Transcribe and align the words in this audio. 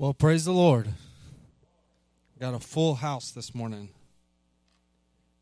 Well, 0.00 0.14
praise 0.14 0.46
the 0.46 0.52
Lord. 0.52 0.88
Got 2.40 2.54
a 2.54 2.58
full 2.58 2.94
house 2.94 3.32
this 3.32 3.54
morning. 3.54 3.90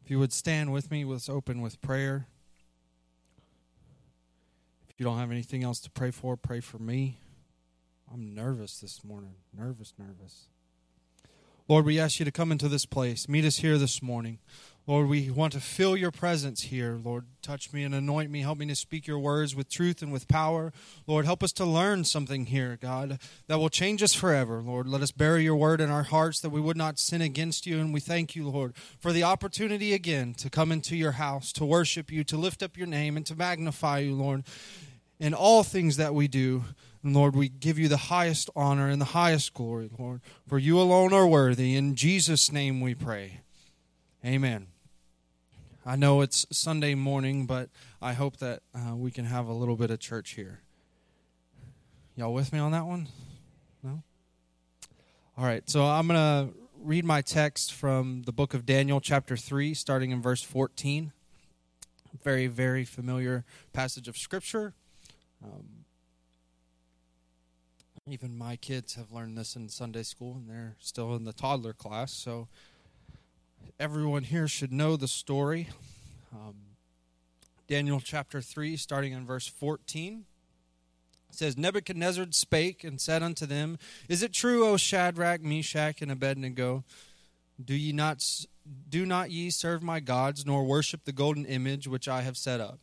If 0.04 0.11
you 0.11 0.19
would 0.19 0.33
stand 0.33 0.73
with 0.73 0.91
me, 0.91 1.04
let's 1.04 1.29
open 1.29 1.61
with 1.61 1.81
prayer. 1.81 2.27
If 4.89 4.99
you 4.99 5.05
don't 5.05 5.18
have 5.18 5.31
anything 5.31 5.63
else 5.63 5.79
to 5.83 5.91
pray 5.92 6.10
for, 6.10 6.36
pray 6.36 6.58
for 6.58 6.81
me. 6.81 7.21
I'm 8.12 8.34
nervous 8.34 8.80
this 8.80 9.05
morning. 9.05 9.36
Nervous, 9.57 9.94
nervous. 9.96 10.48
Lord, 11.68 11.84
we 11.84 12.00
ask 12.00 12.18
you 12.18 12.25
to 12.25 12.32
come 12.32 12.50
into 12.50 12.66
this 12.66 12.84
place. 12.84 13.29
Meet 13.29 13.45
us 13.45 13.59
here 13.59 13.79
this 13.79 14.02
morning. 14.02 14.40
Lord, 14.89 15.09
we 15.09 15.30
want 15.30 15.52
to 15.52 15.61
feel 15.61 15.98
your 15.98 16.11
presence 16.11 16.62
here. 16.62 16.98
Lord, 17.04 17.27
touch 17.43 17.75
me 17.75 17.84
and 17.84 17.95
anoint 17.95 18.30
me. 18.30 18.41
Help 18.41 18.57
me 18.57 18.64
to 18.68 18.75
speak 18.75 19.07
your 19.07 19.18
words 19.18 19.54
with 19.54 19.68
truth 19.68 20.00
and 20.00 20.11
with 20.11 20.27
power. 20.29 20.72
Lord, 21.07 21.27
help 21.27 21.43
us 21.43 21.53
to 21.53 21.66
learn 21.66 22.04
something 22.04 22.46
here, 22.46 22.79
God, 22.80 23.18
that 23.48 23.59
will 23.59 23.68
change 23.68 24.03
us 24.03 24.14
forever. 24.14 24.62
Lord, 24.62 24.89
let 24.89 25.03
us 25.03 25.11
bury 25.11 25.45
your 25.45 25.57
word 25.57 25.82
in 25.82 25.90
our 25.90 26.04
hearts 26.04 26.40
that 26.40 26.48
we 26.48 26.62
would 26.62 26.79
not 26.79 26.98
sin 26.98 27.21
against 27.21 27.67
you. 27.67 27.79
And 27.79 27.93
we 27.93 28.00
thank 28.00 28.35
you, 28.35 28.48
Lord, 28.48 28.75
for 28.98 29.12
the 29.12 29.25
opportunity 29.25 29.93
again 29.93 30.32
to 30.39 30.48
come 30.48 30.72
into 30.72 30.96
your 30.96 31.12
house, 31.12 31.53
to 31.53 31.67
worship 31.67 32.11
you, 32.11 32.25
to 32.25 32.39
lift 32.39 32.62
up 32.62 32.79
your 32.79 32.87
name, 32.87 33.19
and 33.19 33.27
to 33.27 33.37
magnify 33.37 33.98
you, 33.98 34.15
Lord, 34.15 34.45
in 35.20 35.34
all 35.34 35.65
things 35.65 35.98
that 35.98 36.15
we 36.15 36.29
do. 36.29 36.65
And 37.03 37.15
Lord, 37.15 37.37
we 37.37 37.51
give 37.51 37.79
you 37.79 37.89
the 37.89 37.98
highest 37.98 38.48
honor 38.57 38.89
and 38.89 39.03
the 39.03 39.12
highest 39.12 39.53
glory, 39.53 39.91
Lord, 39.98 40.23
for 40.47 40.59
you 40.59 40.81
alone 40.81 41.12
are 41.12 41.27
worthy. 41.27 41.77
In 41.77 41.95
Jesus' 41.95 42.51
name 42.51 42.81
we 42.81 42.95
pray. 42.95 43.41
Amen. 44.25 44.69
I 45.88 45.97
know 45.97 46.20
it's 46.20 46.45
Sunday 46.52 46.95
morning, 46.95 47.47
but 47.47 47.70
I 48.02 48.12
hope 48.12 48.37
that 48.41 48.60
uh, 48.74 48.95
we 48.95 49.10
can 49.10 49.24
have 49.24 49.47
a 49.47 49.55
little 49.55 49.74
bit 49.74 49.91
of 49.91 49.98
church 49.98 50.33
here. 50.33 50.61
Y'all 52.14 52.34
with 52.34 52.52
me 52.52 52.59
on 52.59 52.73
that 52.73 52.84
one? 52.84 53.09
No? 53.83 54.02
All 55.38 55.47
right, 55.47 55.62
so 55.70 55.87
I'm 55.87 56.06
going 56.06 56.19
to 56.19 56.55
read 56.78 57.06
my 57.06 57.23
text 57.23 57.72
from 57.72 58.25
the 58.27 58.33
book 58.33 58.53
of 58.53 58.67
Daniel, 58.67 59.00
chapter 59.00 59.34
3, 59.34 59.72
starting 59.72 60.11
in 60.11 60.20
verse 60.20 60.42
14. 60.42 61.11
Very, 62.23 62.48
very 62.48 62.84
familiar 62.84 63.47
passage 63.73 64.08
of 64.08 64.19
Scripture. 64.19 64.75
Um, 65.42 65.86
even 68.06 68.36
my 68.36 68.56
kids 68.56 68.97
have 68.97 69.11
learned 69.11 69.39
this 69.39 69.56
in 69.56 69.70
Sunday 69.70 70.02
school, 70.02 70.34
and 70.34 70.50
they're 70.50 70.77
still 70.80 71.14
in 71.17 71.25
the 71.25 71.33
toddler 71.33 71.73
class, 71.73 72.12
so 72.12 72.48
everyone 73.81 74.25
here 74.25 74.48
should 74.48 74.73
know 74.73 74.97
the 74.97 75.09
story. 75.09 75.69
Um, 76.33 76.55
Daniel 77.69 78.01
chapter 78.01 78.41
3, 78.41 78.77
starting 78.77 79.12
in 79.12 79.25
verse 79.25 79.47
14. 79.47 80.25
Says, 81.31 81.57
Nebuchadnezzar 81.57 82.27
spake 82.31 82.83
and 82.83 83.01
said 83.01 83.23
unto 83.23 83.47
them, 83.47 83.79
Is 84.09 84.23
it 84.23 84.33
true, 84.33 84.67
O 84.67 84.77
Shadrach, 84.77 85.43
Meshach, 85.43 86.03
and 86.03 86.11
Abednego? 86.11 86.85
Do 87.62 87.75
ye 87.75 87.93
not 87.93 88.25
do 88.89 89.07
not 89.07 89.31
ye 89.31 89.51
serve 89.51 89.83
my 89.83 90.01
gods, 90.01 90.45
nor 90.45 90.65
worship 90.65 91.05
the 91.05 91.13
golden 91.13 91.45
image 91.45 91.87
which 91.87 92.09
I 92.09 92.23
have 92.23 92.37
set 92.37 92.61
up? 92.61 92.79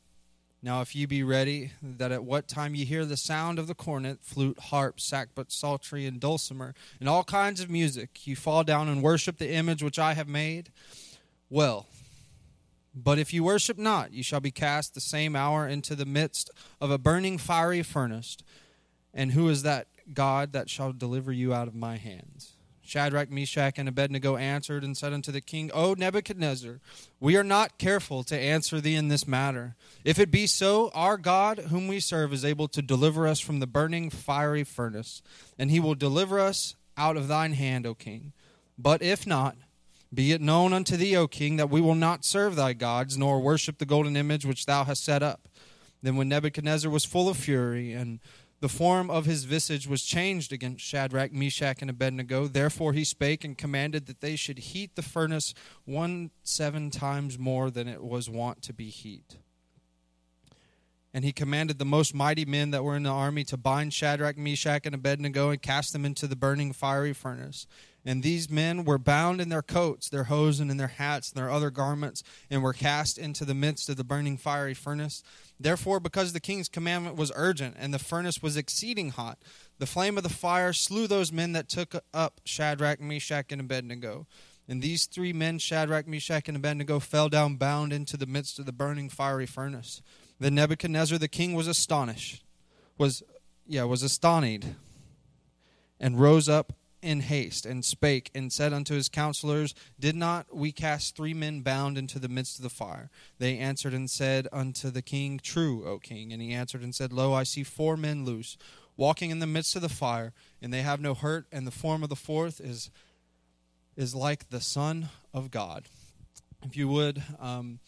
Now, 0.65 0.81
if 0.81 0.95
ye 0.95 1.05
be 1.05 1.21
ready, 1.21 1.73
that 1.83 2.11
at 2.11 2.23
what 2.23 2.47
time 2.47 2.73
ye 2.73 2.85
hear 2.85 3.05
the 3.05 3.17
sound 3.17 3.59
of 3.59 3.67
the 3.67 3.75
cornet, 3.75 4.23
flute, 4.23 4.57
harp, 4.57 4.97
sackbut, 4.97 5.51
psaltery, 5.51 6.07
and 6.07 6.19
dulcimer, 6.19 6.73
and 6.99 7.07
all 7.07 7.23
kinds 7.23 7.61
of 7.61 7.69
music, 7.69 8.25
ye 8.25 8.33
fall 8.33 8.63
down 8.63 8.89
and 8.89 9.03
worship 9.03 9.37
the 9.37 9.51
image 9.51 9.83
which 9.83 9.99
I 9.99 10.15
have 10.15 10.27
made, 10.27 10.71
well. 11.51 11.85
But 12.95 13.19
if 13.19 13.31
ye 13.31 13.39
worship 13.39 13.77
not, 13.77 14.11
ye 14.11 14.23
shall 14.23 14.39
be 14.39 14.49
cast 14.49 14.95
the 14.95 15.01
same 15.01 15.35
hour 15.35 15.67
into 15.67 15.93
the 15.93 16.03
midst 16.03 16.49
of 16.81 16.89
a 16.89 16.97
burning 16.97 17.37
fiery 17.37 17.83
furnace. 17.83 18.35
And 19.13 19.33
who 19.33 19.49
is 19.49 19.61
that 19.61 19.85
God 20.15 20.51
that 20.53 20.67
shall 20.67 20.93
deliver 20.93 21.31
you 21.31 21.53
out 21.53 21.67
of 21.67 21.75
my 21.75 21.97
hands? 21.97 22.54
Shadrach, 22.85 23.31
Meshach, 23.31 23.77
and 23.77 23.89
Abednego 23.89 24.37
answered 24.37 24.83
and 24.83 24.95
said 24.95 25.11
unto 25.11 25.31
the 25.31 25.41
king, 25.41 25.71
O 25.73 25.93
Nebuchadnezzar, 25.93 26.79
we 27.19 27.35
are 27.35 27.43
not 27.43 27.77
careful 27.77 28.23
to 28.23 28.37
answer 28.37 28.79
thee 28.79 28.95
in 28.95 29.07
this 29.07 29.27
matter. 29.27 29.75
If 30.03 30.19
it 30.19 30.31
be 30.31 30.47
so, 30.47 30.91
our 30.93 31.17
God, 31.17 31.59
whom 31.69 31.87
we 31.87 31.99
serve, 31.99 32.31
is 32.31 32.45
able 32.45 32.67
to 32.69 32.81
deliver 32.81 33.27
us 33.27 33.39
from 33.39 33.59
the 33.59 33.67
burning 33.67 34.09
fiery 34.09 34.63
furnace, 34.63 35.21
and 35.57 35.71
he 35.71 35.79
will 35.79 35.95
deliver 35.95 36.39
us 36.39 36.75
out 36.97 37.17
of 37.17 37.27
thine 37.27 37.53
hand, 37.53 37.85
O 37.85 37.95
king. 37.95 38.33
But 38.77 39.01
if 39.01 39.25
not, 39.25 39.55
be 40.13 40.31
it 40.31 40.41
known 40.41 40.71
unto 40.71 40.95
thee, 40.95 41.17
O 41.17 41.27
king, 41.27 41.57
that 41.57 41.69
we 41.69 41.81
will 41.81 41.95
not 41.95 42.23
serve 42.23 42.55
thy 42.55 42.73
gods, 42.73 43.17
nor 43.17 43.39
worship 43.39 43.79
the 43.79 43.85
golden 43.85 44.15
image 44.15 44.45
which 44.45 44.65
thou 44.65 44.83
hast 44.83 45.03
set 45.03 45.23
up. 45.23 45.49
Then 46.01 46.15
when 46.15 46.29
Nebuchadnezzar 46.29 46.91
was 46.91 47.03
full 47.03 47.27
of 47.27 47.37
fury, 47.37 47.91
and 47.91 48.19
the 48.61 48.69
form 48.69 49.09
of 49.09 49.25
his 49.25 49.43
visage 49.43 49.87
was 49.87 50.03
changed 50.03 50.53
against 50.53 50.83
Shadrach, 50.83 51.33
Meshach, 51.33 51.81
and 51.81 51.89
Abednego. 51.89 52.47
Therefore 52.47 52.93
he 52.93 53.03
spake 53.03 53.43
and 53.43 53.57
commanded 53.57 54.05
that 54.07 54.21
they 54.21 54.35
should 54.35 54.59
heat 54.59 54.95
the 54.95 55.01
furnace 55.01 55.53
one 55.83 56.31
seven 56.43 56.89
times 56.89 57.37
more 57.37 57.69
than 57.69 57.87
it 57.87 58.03
was 58.03 58.29
wont 58.29 58.61
to 58.63 58.73
be 58.73 58.89
heat. 58.89 59.37
And 61.13 61.23
he 61.23 61.31
commanded 61.31 61.79
the 61.79 61.85
most 61.85 62.13
mighty 62.13 62.43
men 62.43 62.71
that 62.71 62.83
were 62.83 62.95
in 62.95 63.03
the 63.03 63.09
army 63.09 63.45
to 63.45 63.55
bind 63.55 63.93
Shadrach, 63.93 64.37
Meshach, 64.37 64.85
and 64.85 64.95
Abednego 64.95 65.49
and 65.49 65.61
cast 65.61 65.93
them 65.93 66.03
into 66.03 66.27
the 66.27 66.35
burning 66.35 66.73
fiery 66.73 67.13
furnace. 67.13 67.67
And 68.05 68.21
these 68.21 68.51
men 68.51 68.85
were 68.85 68.99
bound 68.99 69.41
in 69.41 69.49
their 69.49 69.63
coats, 69.63 70.09
their 70.09 70.25
hosen, 70.25 70.65
and 70.65 70.71
in 70.71 70.77
their 70.77 70.87
hats, 70.87 71.31
and 71.31 71.37
their 71.37 71.49
other 71.49 71.71
garments, 71.71 72.21
and 72.51 72.61
were 72.61 72.73
cast 72.73 73.17
into 73.17 73.45
the 73.45 73.55
midst 73.55 73.89
of 73.89 73.97
the 73.97 74.03
burning 74.03 74.37
fiery 74.37 74.75
furnace. 74.75 75.23
Therefore, 75.59 75.99
because 75.99 76.31
the 76.31 76.39
king's 76.39 76.69
commandment 76.69 77.15
was 77.15 77.31
urgent, 77.35 77.75
and 77.79 77.91
the 77.91 77.99
furnace 77.99 78.43
was 78.43 78.57
exceeding 78.57 79.09
hot, 79.09 79.39
the 79.79 79.87
flame 79.87 80.17
of 80.17 80.23
the 80.23 80.29
fire 80.29 80.71
slew 80.71 81.07
those 81.07 81.31
men 81.31 81.53
that 81.53 81.67
took 81.67 81.95
up 82.13 82.41
Shadrach, 82.45 83.01
Meshach, 83.01 83.51
and 83.51 83.61
Abednego. 83.61 84.27
And 84.67 84.81
these 84.81 85.05
three 85.05 85.33
men, 85.33 85.57
Shadrach, 85.57 86.07
Meshach, 86.07 86.47
and 86.47 86.57
Abednego, 86.57 86.99
fell 86.99 87.29
down 87.29 87.55
bound 87.55 87.91
into 87.91 88.17
the 88.17 88.25
midst 88.27 88.59
of 88.59 88.67
the 88.67 88.71
burning 88.71 89.09
fiery 89.09 89.45
furnace. 89.47 90.01
Then 90.39 90.55
Nebuchadnezzar 90.55 91.17
the 91.17 91.27
king 91.27 91.53
was 91.53 91.67
astonished, 91.67 92.43
was 92.97 93.23
yeah, 93.67 93.83
was 93.83 94.03
astonished, 94.03 94.67
and 95.99 96.19
rose 96.19 96.47
up 96.47 96.73
in 97.05 97.19
haste 97.19 97.67
and 97.67 97.85
spake 97.85 98.31
and 98.33 98.51
said 98.51 98.73
unto 98.73 98.95
his 98.95 99.09
counselors, 99.09 99.75
Did 99.99 100.15
not 100.15 100.47
we 100.53 100.71
cast 100.71 101.15
three 101.15 101.35
men 101.35 101.61
bound 101.61 101.99
into 101.99 102.17
the 102.17 102.27
midst 102.27 102.57
of 102.57 102.63
the 102.63 102.69
fire? 102.69 103.11
They 103.37 103.59
answered 103.59 103.93
and 103.93 104.09
said 104.09 104.47
unto 104.51 104.89
the 104.89 105.03
king, 105.03 105.39
True, 105.41 105.87
O 105.87 105.99
king. 105.99 106.33
And 106.33 106.41
he 106.41 106.51
answered 106.51 106.81
and 106.81 106.95
said, 106.95 107.13
Lo, 107.13 107.31
I 107.31 107.43
see 107.43 107.63
four 107.63 107.95
men 107.95 108.25
loose, 108.25 108.57
walking 108.97 109.29
in 109.29 109.37
the 109.37 109.45
midst 109.45 109.75
of 109.75 109.83
the 109.83 109.89
fire, 109.89 110.33
and 110.61 110.73
they 110.73 110.81
have 110.81 110.99
no 110.99 111.13
hurt, 111.13 111.45
and 111.51 111.67
the 111.67 111.71
form 111.71 112.01
of 112.01 112.09
the 112.09 112.15
fourth 112.15 112.59
is 112.59 112.89
is 113.95 114.13
like 114.13 114.49
the 114.49 114.59
Son 114.59 115.07
of 115.33 115.51
God. 115.51 115.85
If 116.63 116.75
you 116.75 116.89
would, 116.89 117.23
um, 117.39 117.79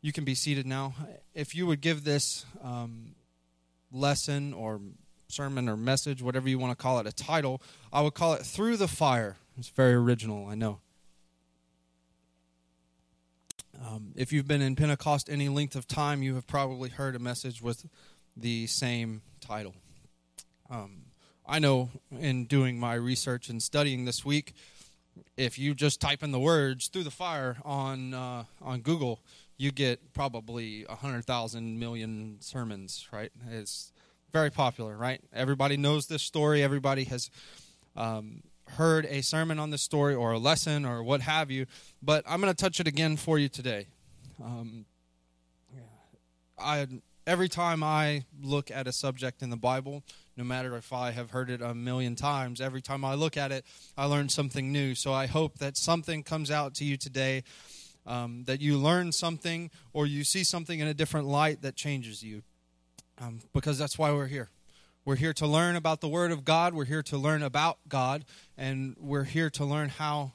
you 0.00 0.12
can 0.12 0.24
be 0.24 0.34
seated 0.34 0.66
now. 0.66 0.94
If 1.34 1.54
you 1.54 1.66
would 1.66 1.80
give 1.80 2.02
this 2.02 2.44
um, 2.64 3.14
lesson 3.92 4.54
or 4.54 4.80
sermon 5.32 5.68
or 5.68 5.76
message, 5.76 6.22
whatever 6.22 6.48
you 6.48 6.58
want 6.58 6.76
to 6.76 6.82
call 6.82 6.98
it, 6.98 7.06
a 7.06 7.12
title, 7.12 7.62
I 7.92 8.02
would 8.02 8.14
call 8.14 8.34
it 8.34 8.42
Through 8.42 8.76
the 8.76 8.88
Fire. 8.88 9.36
It's 9.58 9.68
very 9.68 9.94
original, 9.94 10.46
I 10.46 10.54
know. 10.54 10.80
Um, 13.84 14.12
if 14.14 14.32
you've 14.32 14.46
been 14.46 14.62
in 14.62 14.76
Pentecost 14.76 15.28
any 15.30 15.48
length 15.48 15.74
of 15.74 15.88
time, 15.88 16.22
you 16.22 16.34
have 16.34 16.46
probably 16.46 16.90
heard 16.90 17.16
a 17.16 17.18
message 17.18 17.62
with 17.62 17.86
the 18.36 18.66
same 18.66 19.22
title. 19.40 19.74
Um, 20.70 21.06
I 21.46 21.58
know 21.58 21.90
in 22.18 22.44
doing 22.44 22.78
my 22.78 22.94
research 22.94 23.48
and 23.48 23.62
studying 23.62 24.04
this 24.04 24.24
week, 24.24 24.52
if 25.36 25.58
you 25.58 25.74
just 25.74 26.00
type 26.00 26.22
in 26.22 26.30
the 26.30 26.38
words 26.38 26.88
"through 26.88 27.02
the 27.04 27.10
fire" 27.10 27.56
on 27.64 28.14
uh, 28.14 28.44
on 28.62 28.80
Google, 28.80 29.20
you 29.58 29.70
get 29.70 30.12
probably 30.14 30.86
a 30.88 30.94
hundred 30.94 31.24
thousand 31.24 31.78
million 31.78 32.36
sermons. 32.40 33.08
Right? 33.12 33.32
It's 33.50 33.92
very 34.32 34.50
popular, 34.50 34.96
right? 34.96 35.20
Everybody 35.32 35.76
knows 35.76 36.06
this 36.06 36.22
story. 36.22 36.62
Everybody 36.62 37.04
has 37.04 37.30
um, 37.96 38.42
heard 38.70 39.04
a 39.06 39.22
sermon 39.22 39.58
on 39.58 39.70
this 39.70 39.82
story 39.82 40.14
or 40.14 40.32
a 40.32 40.38
lesson 40.38 40.86
or 40.86 41.02
what 41.02 41.20
have 41.20 41.50
you. 41.50 41.66
But 42.02 42.24
I'm 42.26 42.40
going 42.40 42.52
to 42.52 42.60
touch 42.60 42.80
it 42.80 42.88
again 42.88 43.16
for 43.16 43.38
you 43.38 43.48
today. 43.48 43.88
Um, 44.42 44.86
I 46.58 46.86
every 47.26 47.48
time 47.48 47.82
I 47.82 48.24
look 48.40 48.70
at 48.70 48.86
a 48.86 48.92
subject 48.92 49.42
in 49.42 49.50
the 49.50 49.56
Bible, 49.56 50.02
no 50.36 50.44
matter 50.44 50.76
if 50.76 50.92
I 50.92 51.10
have 51.10 51.30
heard 51.30 51.50
it 51.50 51.60
a 51.60 51.74
million 51.74 52.16
times, 52.16 52.60
every 52.60 52.80
time 52.80 53.04
I 53.04 53.14
look 53.14 53.36
at 53.36 53.52
it, 53.52 53.64
I 53.96 54.06
learn 54.06 54.28
something 54.28 54.72
new. 54.72 54.94
So 54.94 55.12
I 55.12 55.26
hope 55.26 55.58
that 55.58 55.76
something 55.76 56.22
comes 56.22 56.50
out 56.50 56.74
to 56.76 56.84
you 56.84 56.96
today, 56.96 57.44
um, 58.06 58.44
that 58.44 58.60
you 58.60 58.78
learn 58.78 59.12
something 59.12 59.70
or 59.92 60.06
you 60.06 60.24
see 60.24 60.42
something 60.42 60.80
in 60.80 60.86
a 60.88 60.94
different 60.94 61.26
light 61.26 61.62
that 61.62 61.76
changes 61.76 62.22
you 62.22 62.42
um, 63.20 63.40
because 63.52 63.78
that's 63.78 63.98
why 63.98 64.12
we're 64.12 64.26
here. 64.26 64.50
We're 65.04 65.16
here 65.16 65.32
to 65.34 65.46
learn 65.46 65.74
about 65.74 66.00
the 66.00 66.08
Word 66.08 66.30
of 66.30 66.44
God. 66.44 66.74
We're 66.74 66.84
here 66.84 67.02
to 67.04 67.18
learn 67.18 67.42
about 67.42 67.78
God, 67.88 68.24
and 68.56 68.94
we're 68.98 69.24
here 69.24 69.50
to 69.50 69.64
learn 69.64 69.88
how 69.88 70.32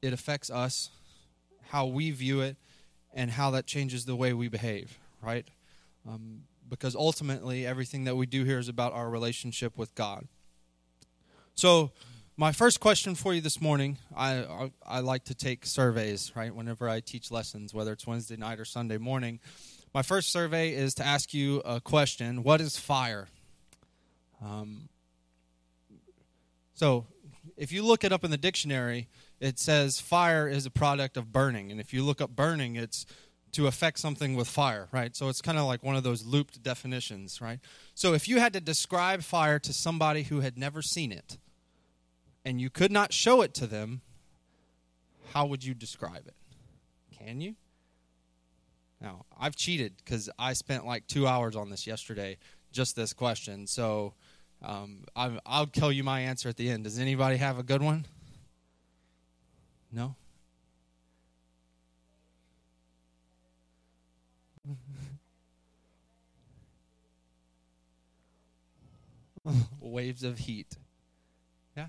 it 0.00 0.12
affects 0.12 0.50
us, 0.50 0.90
how 1.70 1.86
we 1.86 2.10
view 2.12 2.40
it, 2.40 2.56
and 3.12 3.32
how 3.32 3.50
that 3.50 3.66
changes 3.66 4.04
the 4.04 4.14
way 4.14 4.32
we 4.32 4.48
behave, 4.48 4.98
right? 5.20 5.46
Um, 6.08 6.42
because 6.68 6.94
ultimately, 6.94 7.66
everything 7.66 8.04
that 8.04 8.14
we 8.16 8.26
do 8.26 8.44
here 8.44 8.58
is 8.58 8.68
about 8.68 8.92
our 8.92 9.10
relationship 9.10 9.76
with 9.76 9.94
God. 9.94 10.28
So, 11.54 11.90
my 12.36 12.52
first 12.52 12.78
question 12.78 13.16
for 13.16 13.34
you 13.34 13.40
this 13.40 13.60
morning 13.60 13.98
I, 14.16 14.44
I, 14.44 14.70
I 14.86 15.00
like 15.00 15.24
to 15.24 15.34
take 15.34 15.66
surveys 15.66 16.30
right 16.36 16.54
whenever 16.54 16.88
i 16.88 17.00
teach 17.00 17.32
lessons 17.32 17.74
whether 17.74 17.92
it's 17.92 18.06
wednesday 18.06 18.36
night 18.36 18.60
or 18.60 18.64
sunday 18.64 18.96
morning 18.96 19.40
my 19.94 20.02
first 20.02 20.30
survey 20.30 20.72
is 20.74 20.94
to 20.94 21.06
ask 21.06 21.32
you 21.32 21.60
a 21.60 21.80
question. 21.80 22.42
What 22.42 22.60
is 22.60 22.76
fire? 22.76 23.28
Um, 24.44 24.88
so 26.74 27.06
if 27.56 27.72
you 27.72 27.82
look 27.82 28.04
it 28.04 28.12
up 28.12 28.24
in 28.24 28.30
the 28.30 28.38
dictionary 28.38 29.08
it 29.40 29.58
says 29.58 30.00
fire 30.00 30.48
is 30.48 30.66
a 30.66 30.70
product 30.70 31.16
of 31.16 31.32
burning. 31.32 31.70
And 31.70 31.80
if 31.80 31.92
you 31.92 32.02
look 32.02 32.20
up 32.20 32.30
burning 32.30 32.76
it's 32.76 33.06
to 33.52 33.66
affect 33.66 33.98
something 33.98 34.36
with 34.36 34.46
fire 34.46 34.88
right? 34.92 35.16
So 35.16 35.28
it's 35.28 35.42
kind 35.42 35.58
of 35.58 35.64
like 35.64 35.82
one 35.82 35.96
of 35.96 36.04
those 36.04 36.24
looped 36.24 36.62
definitions 36.62 37.40
right? 37.40 37.58
So 37.94 38.14
if 38.14 38.28
you 38.28 38.38
had 38.38 38.52
to 38.52 38.60
describe 38.60 39.22
fire 39.22 39.58
to 39.58 39.72
somebody 39.72 40.24
who 40.24 40.40
had 40.40 40.56
never 40.56 40.82
seen 40.82 41.10
it 41.10 41.38
and 42.44 42.60
you 42.60 42.70
could 42.70 42.92
not 42.92 43.12
show 43.12 43.42
it 43.42 43.54
to 43.54 43.66
them, 43.66 44.02
how 45.32 45.46
would 45.46 45.64
you 45.64 45.74
describe 45.74 46.26
it? 46.26 46.34
Can 47.18 47.40
you? 47.40 47.56
Now, 49.00 49.24
I've 49.38 49.54
cheated 49.54 49.94
because 50.04 50.28
I 50.38 50.52
spent 50.54 50.84
like 50.84 51.06
two 51.06 51.26
hours 51.26 51.54
on 51.56 51.70
this 51.70 51.86
yesterday, 51.86 52.36
just 52.72 52.96
this 52.96 53.12
question. 53.12 53.66
So 53.66 54.14
um, 54.62 55.04
i 55.14 55.28
will 55.28 55.66
tell 55.66 55.92
you 55.92 56.02
my 56.02 56.20
answer 56.20 56.48
at 56.48 56.56
the 56.56 56.68
end. 56.70 56.84
Does 56.84 56.98
anybody 56.98 57.36
have 57.36 57.58
a 57.58 57.62
good 57.62 57.82
one? 57.82 58.06
No? 59.92 60.16
Waves 69.80 70.24
of 70.24 70.38
heat. 70.38 70.76
Yeah. 71.76 71.86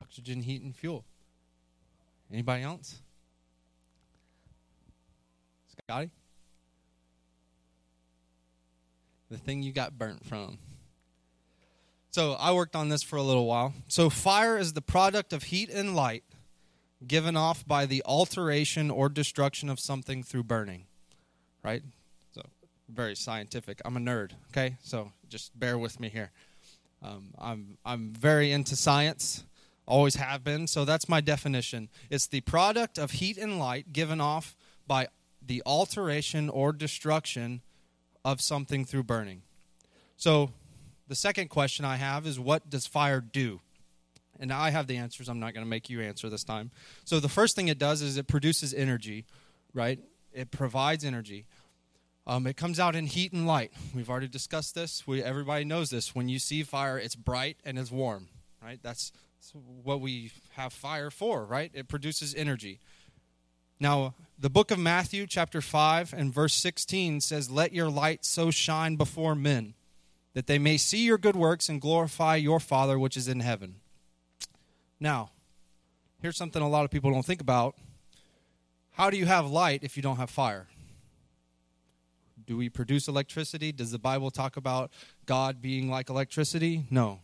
Oxygen, 0.00 0.42
heat, 0.42 0.62
and 0.62 0.74
fuel. 0.74 1.04
Anybody 2.32 2.62
else? 2.62 3.02
Scotty? 5.84 6.10
The 9.30 9.38
thing 9.38 9.62
you 9.62 9.72
got 9.72 9.98
burnt 9.98 10.24
from. 10.24 10.58
So 12.10 12.32
I 12.34 12.52
worked 12.52 12.76
on 12.76 12.88
this 12.88 13.02
for 13.02 13.16
a 13.16 13.22
little 13.22 13.46
while. 13.46 13.74
So 13.88 14.08
fire 14.08 14.56
is 14.56 14.72
the 14.72 14.80
product 14.80 15.32
of 15.32 15.44
heat 15.44 15.68
and 15.68 15.94
light 15.94 16.24
given 17.06 17.36
off 17.36 17.66
by 17.66 17.86
the 17.86 18.02
alteration 18.06 18.90
or 18.90 19.08
destruction 19.08 19.68
of 19.68 19.78
something 19.78 20.22
through 20.22 20.44
burning. 20.44 20.86
Right? 21.62 21.82
So 22.32 22.42
very 22.88 23.16
scientific. 23.16 23.82
I'm 23.84 23.96
a 23.96 24.00
nerd, 24.00 24.30
okay? 24.50 24.76
So 24.82 25.12
just 25.28 25.58
bear 25.58 25.76
with 25.76 26.00
me 26.00 26.08
here. 26.08 26.30
Um, 27.02 27.34
I'm 27.38 27.76
I'm 27.84 28.12
very 28.14 28.50
into 28.50 28.76
science 28.76 29.44
always 29.86 30.16
have 30.16 30.44
been. 30.44 30.66
So 30.66 30.84
that's 30.84 31.08
my 31.08 31.20
definition. 31.20 31.88
It's 32.10 32.26
the 32.26 32.40
product 32.42 32.98
of 32.98 33.12
heat 33.12 33.38
and 33.38 33.58
light 33.58 33.92
given 33.92 34.20
off 34.20 34.56
by 34.86 35.08
the 35.46 35.62
alteration 35.64 36.48
or 36.48 36.72
destruction 36.72 37.62
of 38.24 38.40
something 38.40 38.84
through 38.84 39.04
burning. 39.04 39.42
So 40.16 40.50
the 41.08 41.14
second 41.14 41.48
question 41.48 41.84
I 41.84 41.96
have 41.96 42.26
is 42.26 42.40
what 42.40 42.68
does 42.68 42.86
fire 42.86 43.20
do? 43.20 43.60
And 44.38 44.52
I 44.52 44.70
have 44.70 44.86
the 44.86 44.96
answers. 44.96 45.28
I'm 45.28 45.40
not 45.40 45.54
going 45.54 45.64
to 45.64 45.70
make 45.70 45.88
you 45.88 46.00
answer 46.00 46.28
this 46.28 46.44
time. 46.44 46.70
So 47.04 47.20
the 47.20 47.28
first 47.28 47.56
thing 47.56 47.68
it 47.68 47.78
does 47.78 48.02
is 48.02 48.16
it 48.16 48.26
produces 48.26 48.74
energy, 48.74 49.24
right? 49.72 49.98
It 50.32 50.50
provides 50.50 51.04
energy. 51.04 51.46
Um, 52.26 52.46
it 52.46 52.56
comes 52.56 52.80
out 52.80 52.96
in 52.96 53.06
heat 53.06 53.32
and 53.32 53.46
light. 53.46 53.72
We've 53.94 54.10
already 54.10 54.28
discussed 54.28 54.74
this. 54.74 55.06
We, 55.06 55.22
everybody 55.22 55.64
knows 55.64 55.90
this. 55.90 56.14
When 56.14 56.28
you 56.28 56.38
see 56.38 56.64
fire, 56.64 56.98
it's 56.98 57.14
bright 57.14 57.56
and 57.64 57.78
it's 57.78 57.90
warm, 57.90 58.28
right? 58.62 58.80
That's 58.82 59.12
that's 59.38 59.52
what 59.84 60.00
we 60.00 60.32
have 60.52 60.72
fire 60.72 61.10
for, 61.10 61.44
right? 61.44 61.70
It 61.72 61.88
produces 61.88 62.34
energy. 62.34 62.80
Now, 63.78 64.14
the 64.38 64.50
book 64.50 64.70
of 64.70 64.78
Matthew, 64.78 65.26
chapter 65.26 65.60
5, 65.60 66.12
and 66.12 66.32
verse 66.32 66.52
16 66.54 67.22
says, 67.22 67.50
Let 67.50 67.72
your 67.72 67.88
light 67.88 68.24
so 68.24 68.50
shine 68.50 68.96
before 68.96 69.34
men 69.34 69.74
that 70.34 70.46
they 70.46 70.58
may 70.58 70.76
see 70.76 71.04
your 71.06 71.16
good 71.16 71.36
works 71.36 71.70
and 71.70 71.80
glorify 71.80 72.36
your 72.36 72.60
Father 72.60 72.98
which 72.98 73.16
is 73.16 73.28
in 73.28 73.40
heaven. 73.40 73.76
Now, 75.00 75.30
here's 76.20 76.36
something 76.36 76.60
a 76.60 76.68
lot 76.68 76.84
of 76.84 76.90
people 76.90 77.10
don't 77.10 77.24
think 77.24 77.40
about. 77.40 77.76
How 78.92 79.08
do 79.08 79.16
you 79.16 79.24
have 79.24 79.46
light 79.46 79.82
if 79.82 79.96
you 79.96 80.02
don't 80.02 80.18
have 80.18 80.28
fire? 80.28 80.66
Do 82.46 82.58
we 82.58 82.68
produce 82.68 83.08
electricity? 83.08 83.72
Does 83.72 83.90
the 83.90 83.98
Bible 83.98 84.30
talk 84.30 84.58
about 84.58 84.90
God 85.24 85.62
being 85.62 85.90
like 85.90 86.10
electricity? 86.10 86.84
No. 86.90 87.20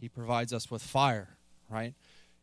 He 0.00 0.08
provides 0.08 0.52
us 0.52 0.70
with 0.70 0.82
fire, 0.82 1.30
right? 1.68 1.94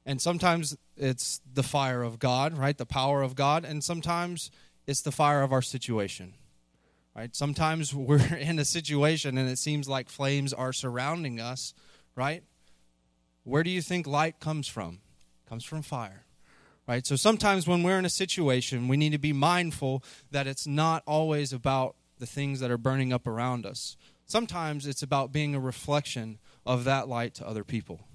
And 0.06 0.22
sometimes 0.22 0.76
it's 0.98 1.42
the 1.54 1.64
fire 1.64 2.04
of 2.04 2.20
God, 2.20 2.58
right? 2.58 2.78
The 2.78 2.86
power 2.86 3.22
of 3.22 3.36
God. 3.36 3.66
And 3.66 3.84
sometimes 3.84 4.52
it's 4.88 5.02
the 5.02 5.12
fire 5.12 5.42
of 5.44 5.52
our 5.52 5.62
situation, 5.62 6.34
right? 7.16 7.36
Sometimes 7.36 7.94
we're 7.96 8.36
in 8.36 8.60
a 8.60 8.66
situation 8.66 9.38
and 9.38 9.50
it 9.50 9.58
seems 9.58 9.88
like 9.88 10.10
flames 10.10 10.54
are 10.54 10.74
surrounding 10.74 11.40
us, 11.40 11.74
right? 12.16 12.44
Where 13.44 13.64
do 13.64 13.70
you 13.70 13.82
think 13.82 14.08
light 14.08 14.40
comes 14.40 14.68
from? 14.68 15.00
It 15.46 15.50
comes 15.50 15.64
from 15.64 15.82
fire. 15.82 16.26
Right? 16.88 17.06
So 17.06 17.16
sometimes 17.16 17.68
when 17.68 17.84
we're 17.84 18.00
in 18.00 18.06
a 18.06 18.10
situation, 18.10 18.88
we 18.88 18.98
need 18.98 19.12
to 19.12 19.20
be 19.20 19.34
mindful 19.34 20.04
that 20.32 20.48
it's 20.48 20.68
not 20.68 21.04
always 21.06 21.54
about 21.54 21.96
the 22.20 22.26
things 22.26 22.60
that 22.60 22.72
are 22.72 22.78
burning 22.78 23.14
up 23.14 23.28
around 23.28 23.66
us. 23.66 23.96
Sometimes 24.26 24.88
it's 24.88 25.04
about 25.04 25.32
being 25.32 25.56
a 25.56 25.60
reflection 25.60 26.40
of 26.66 26.84
that 26.86 27.08
light 27.08 27.34
to 27.36 27.48
other 27.48 27.64
people. 27.64 28.08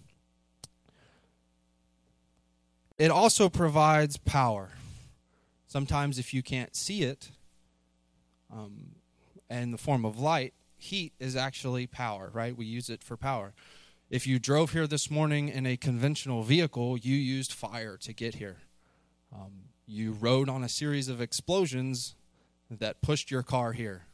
It 2.99 3.11
also 3.11 3.49
provides 3.49 4.17
power. 4.17 4.71
Sometimes, 5.67 6.19
if 6.19 6.33
you 6.33 6.43
can't 6.43 6.75
see 6.75 7.03
it 7.03 7.31
um, 8.51 8.93
in 9.51 9.71
the 9.71 9.79
form 9.79 10.05
of 10.07 10.19
light, 10.19 10.55
heat 10.79 11.13
is 11.19 11.37
actually 11.37 11.87
power, 11.87 12.31
right? 12.33 12.57
We 12.57 12.65
use 12.65 12.89
it 12.89 13.03
for 13.03 13.17
power. 13.17 13.53
If 14.09 14.27
you 14.27 14.39
drove 14.39 14.73
here 14.73 14.87
this 14.87 15.11
morning 15.11 15.49
in 15.49 15.67
a 15.67 15.77
conventional 15.77 16.43
vehicle, 16.43 16.97
you 16.97 17.17
used 17.17 17.53
fire 17.53 17.97
to 17.99 18.15
get 18.15 18.37
here. 18.37 18.59
Um, 19.35 19.65
you 19.87 20.13
rode 20.13 20.49
on 20.49 20.65
a 20.65 20.69
series 20.69 21.09
of 21.09 21.21
explosions 21.21 22.15
that 22.71 23.03
pushed 23.03 23.31
your 23.31 23.43
car 23.43 23.73
here. 23.73 24.06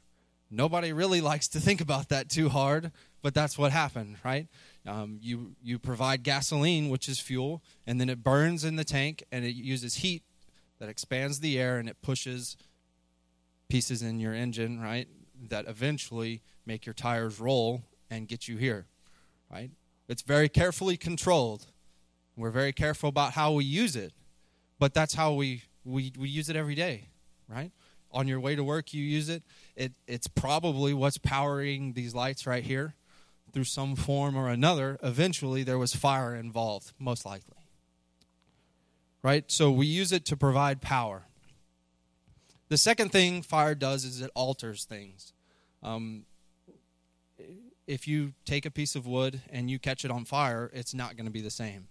Nobody 0.54 0.92
really 0.92 1.22
likes 1.22 1.48
to 1.48 1.60
think 1.60 1.80
about 1.80 2.10
that 2.10 2.28
too 2.28 2.50
hard, 2.50 2.92
but 3.22 3.32
that's 3.32 3.56
what 3.56 3.72
happened, 3.72 4.18
right? 4.22 4.48
Um, 4.86 5.18
you 5.22 5.56
you 5.62 5.78
provide 5.78 6.22
gasoline, 6.22 6.90
which 6.90 7.08
is 7.08 7.18
fuel, 7.18 7.62
and 7.86 7.98
then 7.98 8.10
it 8.10 8.22
burns 8.22 8.62
in 8.62 8.76
the 8.76 8.84
tank, 8.84 9.24
and 9.32 9.46
it 9.46 9.54
uses 9.54 9.96
heat 9.96 10.22
that 10.78 10.90
expands 10.90 11.40
the 11.40 11.58
air, 11.58 11.78
and 11.78 11.88
it 11.88 12.02
pushes 12.02 12.58
pieces 13.70 14.02
in 14.02 14.20
your 14.20 14.34
engine, 14.34 14.78
right? 14.78 15.08
That 15.48 15.66
eventually 15.66 16.42
make 16.66 16.84
your 16.84 16.92
tires 16.92 17.40
roll 17.40 17.84
and 18.10 18.28
get 18.28 18.46
you 18.46 18.58
here, 18.58 18.84
right? 19.50 19.70
It's 20.06 20.20
very 20.20 20.50
carefully 20.50 20.98
controlled. 20.98 21.64
We're 22.36 22.50
very 22.50 22.74
careful 22.74 23.08
about 23.08 23.32
how 23.32 23.52
we 23.52 23.64
use 23.64 23.96
it, 23.96 24.12
but 24.78 24.92
that's 24.92 25.14
how 25.14 25.32
we 25.32 25.62
we, 25.86 26.12
we 26.18 26.28
use 26.28 26.50
it 26.50 26.56
every 26.56 26.74
day, 26.74 27.08
right? 27.48 27.72
On 28.10 28.28
your 28.28 28.38
way 28.38 28.54
to 28.54 28.62
work, 28.62 28.92
you 28.92 29.02
use 29.02 29.30
it. 29.30 29.42
It. 29.76 29.92
It's 30.06 30.26
probably 30.26 30.94
what's 30.94 31.18
powering 31.18 31.92
these 31.92 32.14
lights 32.14 32.46
right 32.46 32.64
here 32.64 32.94
through 33.52 33.64
some 33.64 33.96
form 33.96 34.36
or 34.36 34.48
another, 34.48 34.98
eventually 35.02 35.62
there 35.62 35.78
was 35.78 35.94
fire 35.94 36.34
involved, 36.34 36.92
most 36.98 37.24
likely. 37.24 37.58
Right? 39.22 39.44
So 39.50 39.70
we 39.70 39.86
use 39.86 40.10
it 40.12 40.24
to 40.26 40.36
provide 40.36 40.80
power. 40.80 41.26
The 42.68 42.78
second 42.78 43.12
thing 43.12 43.42
fire 43.42 43.74
does 43.74 44.04
is 44.04 44.20
it 44.20 44.30
alters 44.34 44.84
things. 44.84 45.32
Um, 45.82 46.24
if 47.86 48.08
you 48.08 48.32
take 48.44 48.64
a 48.64 48.70
piece 48.70 48.94
of 48.96 49.06
wood 49.06 49.42
and 49.50 49.70
you 49.70 49.78
catch 49.78 50.04
it 50.04 50.10
on 50.10 50.24
fire, 50.24 50.70
it's 50.72 50.94
not 50.94 51.16
going 51.16 51.26
to 51.26 51.32
be 51.32 51.42
the 51.42 51.50
same. 51.50 51.88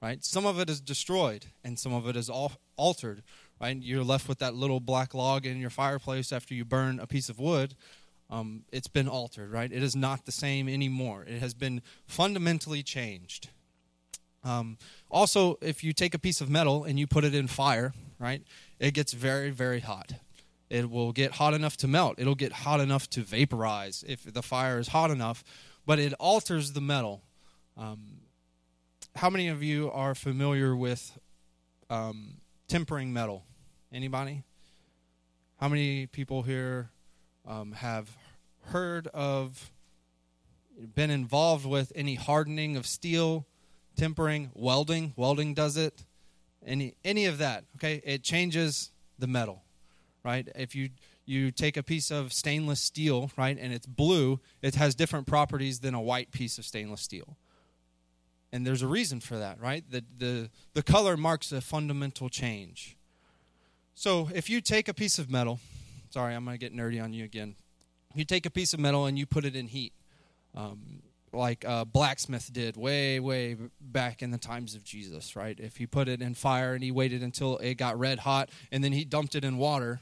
Right? 0.00 0.24
Some 0.24 0.46
of 0.46 0.58
it 0.58 0.68
is 0.68 0.80
destroyed 0.80 1.46
and 1.62 1.78
some 1.78 1.92
of 1.92 2.08
it 2.08 2.16
is 2.16 2.30
altered. 2.76 3.22
Right? 3.60 3.76
You're 3.80 4.04
left 4.04 4.28
with 4.28 4.38
that 4.40 4.54
little 4.54 4.80
black 4.80 5.14
log 5.14 5.46
in 5.46 5.58
your 5.58 5.70
fireplace 5.70 6.32
after 6.32 6.54
you 6.54 6.64
burn 6.64 6.98
a 7.00 7.06
piece 7.06 7.28
of 7.28 7.38
wood 7.38 7.74
um, 8.30 8.64
it's 8.72 8.88
been 8.88 9.08
altered, 9.08 9.50
right? 9.50 9.70
It 9.70 9.82
is 9.82 9.94
not 9.94 10.24
the 10.24 10.32
same 10.32 10.68
anymore. 10.68 11.24
It 11.26 11.40
has 11.40 11.54
been 11.54 11.82
fundamentally 12.06 12.82
changed. 12.82 13.48
Um, 14.42 14.78
also, 15.10 15.56
if 15.60 15.84
you 15.84 15.92
take 15.92 16.14
a 16.14 16.18
piece 16.18 16.40
of 16.40 16.50
metal 16.50 16.84
and 16.84 16.98
you 16.98 17.06
put 17.06 17.24
it 17.24 17.34
in 17.34 17.46
fire, 17.46 17.92
right, 18.18 18.42
it 18.78 18.92
gets 18.92 19.12
very, 19.12 19.50
very 19.50 19.80
hot. 19.80 20.14
It 20.70 20.90
will 20.90 21.12
get 21.12 21.32
hot 21.32 21.54
enough 21.54 21.76
to 21.78 21.88
melt. 21.88 22.16
It'll 22.18 22.34
get 22.34 22.52
hot 22.52 22.80
enough 22.80 23.08
to 23.10 23.20
vaporize 23.20 24.04
if 24.06 24.24
the 24.24 24.42
fire 24.42 24.78
is 24.78 24.88
hot 24.88 25.10
enough, 25.10 25.44
but 25.86 25.98
it 25.98 26.12
alters 26.14 26.72
the 26.72 26.80
metal. 26.80 27.22
Um, 27.76 28.22
how 29.16 29.30
many 29.30 29.48
of 29.48 29.62
you 29.62 29.90
are 29.92 30.14
familiar 30.14 30.74
with 30.74 31.18
um, 31.88 32.38
tempering 32.68 33.12
metal? 33.12 33.44
Anybody? 33.92 34.44
How 35.60 35.68
many 35.68 36.06
people 36.06 36.42
here 36.42 36.90
um, 37.46 37.72
have 37.72 38.16
heard 38.66 39.06
of 39.08 39.70
been 40.94 41.10
involved 41.10 41.66
with 41.66 41.92
any 41.94 42.16
hardening 42.16 42.76
of 42.76 42.86
steel, 42.86 43.46
tempering, 43.96 44.50
welding, 44.54 45.12
welding 45.16 45.54
does 45.54 45.76
it, 45.76 46.04
any 46.66 46.94
any 47.04 47.26
of 47.26 47.38
that, 47.38 47.64
okay? 47.76 48.02
It 48.04 48.22
changes 48.22 48.90
the 49.18 49.26
metal, 49.26 49.62
right? 50.24 50.48
If 50.56 50.74
you 50.74 50.90
you 51.26 51.50
take 51.50 51.76
a 51.76 51.82
piece 51.82 52.10
of 52.10 52.32
stainless 52.32 52.80
steel, 52.80 53.30
right, 53.36 53.56
and 53.58 53.72
it's 53.72 53.86
blue, 53.86 54.40
it 54.62 54.74
has 54.74 54.94
different 54.94 55.26
properties 55.26 55.80
than 55.80 55.94
a 55.94 56.00
white 56.00 56.30
piece 56.32 56.58
of 56.58 56.64
stainless 56.64 57.00
steel. 57.00 57.36
And 58.54 58.64
there's 58.64 58.82
a 58.82 58.86
reason 58.86 59.18
for 59.18 59.36
that, 59.36 59.60
right? 59.60 59.82
The 59.90 60.04
the 60.16 60.48
the 60.74 60.82
color 60.84 61.16
marks 61.16 61.50
a 61.50 61.60
fundamental 61.60 62.28
change. 62.28 62.96
So, 63.96 64.28
if 64.32 64.48
you 64.48 64.60
take 64.60 64.86
a 64.86 64.94
piece 64.94 65.18
of 65.18 65.28
metal, 65.28 65.58
sorry, 66.10 66.36
I'm 66.36 66.44
going 66.44 66.56
to 66.56 66.60
get 66.60 66.72
nerdy 66.72 67.02
on 67.02 67.12
you 67.12 67.24
again. 67.24 67.56
You 68.14 68.24
take 68.24 68.46
a 68.46 68.50
piece 68.50 68.72
of 68.72 68.78
metal 68.78 69.06
and 69.06 69.18
you 69.18 69.26
put 69.26 69.44
it 69.44 69.56
in 69.56 69.66
heat. 69.66 69.92
Um, 70.54 71.02
like 71.32 71.64
a 71.66 71.84
blacksmith 71.84 72.52
did 72.52 72.76
way, 72.76 73.18
way 73.18 73.56
back 73.80 74.22
in 74.22 74.30
the 74.30 74.38
times 74.38 74.76
of 74.76 74.84
Jesus, 74.84 75.34
right? 75.34 75.58
If 75.58 75.78
he 75.78 75.86
put 75.88 76.06
it 76.06 76.22
in 76.22 76.34
fire 76.34 76.74
and 76.74 76.84
he 76.84 76.92
waited 76.92 77.24
until 77.24 77.58
it 77.58 77.74
got 77.74 77.98
red 77.98 78.20
hot 78.20 78.50
and 78.70 78.84
then 78.84 78.92
he 78.92 79.04
dumped 79.04 79.34
it 79.34 79.42
in 79.42 79.56
water 79.56 79.98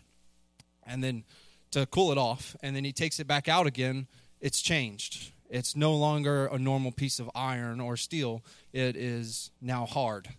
and 0.86 1.02
then 1.02 1.24
to 1.70 1.86
cool 1.86 2.12
it 2.12 2.18
off 2.18 2.54
and 2.62 2.76
then 2.76 2.84
he 2.84 2.92
takes 2.92 3.18
it 3.18 3.26
back 3.26 3.48
out 3.48 3.66
again, 3.66 4.08
it's 4.42 4.60
changed. 4.60 5.32
It's 5.52 5.76
no 5.76 5.94
longer 5.94 6.46
a 6.46 6.58
normal 6.58 6.90
piece 6.90 7.20
of 7.20 7.30
iron 7.34 7.78
or 7.78 7.96
steel, 7.96 8.42
it 8.72 8.96
is 8.96 9.50
now 9.60 9.86
hard. 9.86 10.30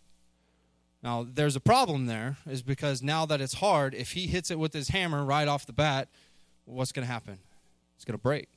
Now, 1.01 1.25
there's 1.31 1.55
a 1.55 1.61
problem 1.61 2.07
there, 2.07 2.37
is 2.49 2.61
because 2.61 3.01
now 3.01 3.25
that 3.27 3.39
it's 3.39 3.55
hard, 3.55 3.93
if 3.93 4.13
he 4.13 4.27
hits 4.27 4.49
it 4.49 4.57
with 4.57 4.73
his 4.73 4.89
hammer 4.89 5.23
right 5.23 5.47
off 5.47 5.65
the 5.65 5.73
bat, 5.73 6.09
what's 6.65 6.91
going 6.91 7.05
to 7.05 7.11
happen? 7.11 7.37
It's 7.95 8.05
going 8.05 8.17
to 8.17 8.21
break. 8.21 8.49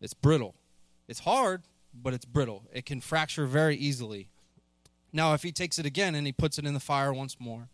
It's 0.00 0.14
brittle 0.14 0.54
it's 1.08 1.20
hard, 1.20 1.62
but 1.94 2.14
it's 2.14 2.24
brittle. 2.24 2.64
It 2.72 2.84
can 2.84 3.00
fracture 3.00 3.46
very 3.46 3.76
easily. 3.76 4.28
Now, 5.12 5.34
if 5.34 5.42
he 5.42 5.52
takes 5.52 5.78
it 5.78 5.86
again 5.86 6.14
and 6.14 6.26
he 6.26 6.32
puts 6.32 6.58
it 6.58 6.66
in 6.66 6.74
the 6.74 6.80
fire 6.80 7.12
once 7.12 7.36
more, 7.38 7.68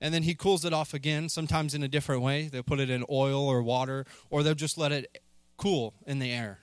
and 0.00 0.12
then 0.12 0.24
he 0.24 0.34
cools 0.34 0.64
it 0.64 0.72
off 0.72 0.94
again, 0.94 1.28
sometimes 1.28 1.74
in 1.74 1.82
a 1.82 1.88
different 1.88 2.22
way. 2.22 2.48
They'll 2.48 2.62
put 2.62 2.80
it 2.80 2.90
in 2.90 3.04
oil 3.10 3.46
or 3.46 3.62
water, 3.62 4.06
or 4.30 4.42
they'll 4.42 4.54
just 4.54 4.78
let 4.78 4.92
it 4.92 5.22
cool 5.56 5.94
in 6.06 6.18
the 6.18 6.30
air. 6.30 6.60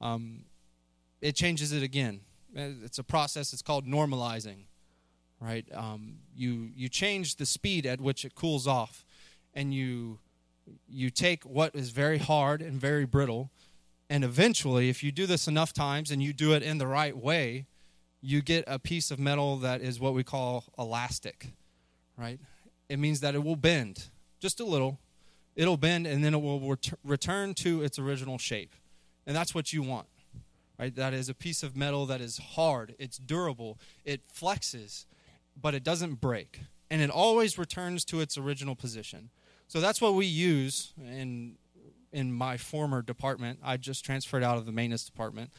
Um, 0.00 0.44
it 1.20 1.34
changes 1.34 1.72
it 1.72 1.82
again. 1.82 2.20
It's 2.54 2.98
a 2.98 3.04
process. 3.04 3.52
It's 3.52 3.62
called 3.62 3.86
normalizing, 3.86 4.64
right? 5.40 5.66
Um, 5.74 6.18
you 6.34 6.70
you 6.74 6.88
change 6.88 7.36
the 7.36 7.46
speed 7.46 7.86
at 7.86 8.00
which 8.00 8.24
it 8.24 8.34
cools 8.34 8.66
off, 8.66 9.04
and 9.54 9.74
you 9.74 10.18
you 10.88 11.10
take 11.10 11.44
what 11.44 11.74
is 11.74 11.90
very 11.90 12.18
hard 12.18 12.62
and 12.62 12.80
very 12.80 13.04
brittle, 13.04 13.50
and 14.10 14.24
eventually, 14.24 14.88
if 14.88 15.02
you 15.02 15.12
do 15.12 15.26
this 15.26 15.46
enough 15.46 15.72
times 15.72 16.10
and 16.10 16.22
you 16.22 16.32
do 16.32 16.52
it 16.54 16.62
in 16.62 16.78
the 16.78 16.86
right 16.86 17.16
way, 17.16 17.66
you 18.20 18.40
get 18.42 18.64
a 18.66 18.78
piece 18.78 19.10
of 19.10 19.18
metal 19.18 19.56
that 19.58 19.80
is 19.80 20.00
what 20.00 20.14
we 20.14 20.24
call 20.24 20.64
elastic, 20.78 21.48
right? 22.16 22.40
It 22.88 22.98
means 22.98 23.20
that 23.20 23.34
it 23.34 23.44
will 23.44 23.56
bend 23.56 24.08
just 24.40 24.60
a 24.60 24.64
little. 24.64 24.98
It'll 25.54 25.76
bend 25.76 26.06
and 26.06 26.24
then 26.24 26.34
it 26.34 26.40
will 26.40 26.60
ret- 26.60 26.98
return 27.04 27.52
to 27.54 27.82
its 27.82 27.98
original 27.98 28.38
shape. 28.38 28.74
And 29.28 29.36
that's 29.36 29.54
what 29.54 29.74
you 29.74 29.82
want, 29.82 30.06
right? 30.80 30.94
That 30.96 31.12
is 31.12 31.28
a 31.28 31.34
piece 31.34 31.62
of 31.62 31.76
metal 31.76 32.06
that 32.06 32.22
is 32.22 32.38
hard, 32.38 32.94
it's 32.98 33.18
durable, 33.18 33.78
it 34.04 34.22
flexes, 34.26 35.04
but 35.60 35.74
it 35.74 35.84
doesn't 35.84 36.14
break. 36.14 36.62
And 36.90 37.02
it 37.02 37.10
always 37.10 37.58
returns 37.58 38.06
to 38.06 38.20
its 38.20 38.38
original 38.38 38.74
position. 38.74 39.28
So 39.66 39.82
that's 39.82 40.00
what 40.00 40.14
we 40.14 40.24
use 40.24 40.94
in 40.98 41.56
in 42.10 42.32
my 42.32 42.56
former 42.56 43.02
department. 43.02 43.58
I 43.62 43.76
just 43.76 44.02
transferred 44.02 44.42
out 44.42 44.56
of 44.56 44.64
the 44.64 44.72
maintenance 44.72 45.04
department, 45.04 45.50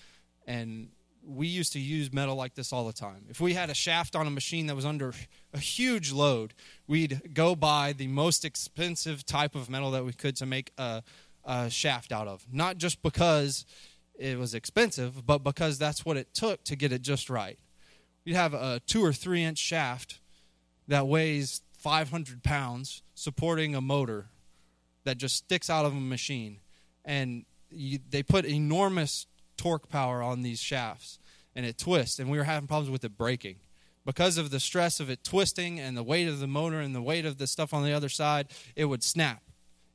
and 0.47 0.89
we 1.23 1.45
used 1.45 1.73
to 1.73 1.79
use 1.79 2.11
metal 2.11 2.35
like 2.35 2.55
this 2.55 2.73
all 2.73 2.87
the 2.87 2.93
time. 2.93 3.25
If 3.29 3.39
we 3.39 3.53
had 3.53 3.69
a 3.69 3.75
shaft 3.75 4.15
on 4.15 4.25
a 4.25 4.31
machine 4.31 4.65
that 4.65 4.75
was 4.75 4.85
under 4.85 5.13
a 5.53 5.59
huge 5.59 6.11
load, 6.11 6.55
we'd 6.87 7.35
go 7.35 7.55
buy 7.55 7.93
the 7.93 8.07
most 8.07 8.43
expensive 8.43 9.27
type 9.27 9.53
of 9.53 9.69
metal 9.69 9.91
that 9.91 10.05
we 10.05 10.13
could 10.13 10.35
to 10.37 10.47
make 10.47 10.71
a, 10.79 11.03
a 11.45 11.69
shaft 11.69 12.11
out 12.11 12.27
of. 12.27 12.45
Not 12.51 12.77
just 12.77 13.01
because 13.01 13.65
it 14.17 14.37
was 14.37 14.53
expensive, 14.53 15.25
but 15.25 15.39
because 15.39 15.77
that's 15.77 16.05
what 16.05 16.17
it 16.17 16.33
took 16.33 16.63
to 16.65 16.75
get 16.75 16.91
it 16.91 17.01
just 17.01 17.29
right. 17.29 17.57
You'd 18.25 18.35
have 18.35 18.53
a 18.53 18.81
two 18.85 19.03
or 19.03 19.13
three 19.13 19.43
inch 19.43 19.57
shaft 19.57 20.19
that 20.87 21.07
weighs 21.07 21.61
500 21.73 22.43
pounds 22.43 23.03
supporting 23.13 23.73
a 23.75 23.81
motor 23.81 24.27
that 25.05 25.17
just 25.17 25.35
sticks 25.35 25.69
out 25.69 25.85
of 25.85 25.93
a 25.93 25.99
machine. 25.99 26.59
And 27.05 27.45
you, 27.71 27.99
they 28.09 28.23
put 28.23 28.45
enormous 28.45 29.25
torque 29.57 29.89
power 29.89 30.21
on 30.21 30.41
these 30.41 30.59
shafts, 30.59 31.19
and 31.55 31.65
it 31.65 31.77
twists. 31.77 32.19
And 32.19 32.29
we 32.29 32.37
were 32.37 32.43
having 32.43 32.67
problems 32.67 32.89
with 32.91 33.03
it 33.03 33.17
breaking 33.17 33.57
because 34.05 34.37
of 34.37 34.49
the 34.49 34.59
stress 34.59 34.99
of 34.99 35.09
it 35.09 35.23
twisting 35.23 35.79
and 35.79 35.95
the 35.95 36.03
weight 36.03 36.27
of 36.27 36.39
the 36.39 36.47
motor 36.47 36.79
and 36.79 36.95
the 36.95 37.01
weight 37.01 37.25
of 37.25 37.37
the 37.37 37.47
stuff 37.47 37.73
on 37.73 37.83
the 37.83 37.93
other 37.93 38.09
side. 38.09 38.47
It 38.75 38.85
would 38.85 39.03
snap. 39.03 39.43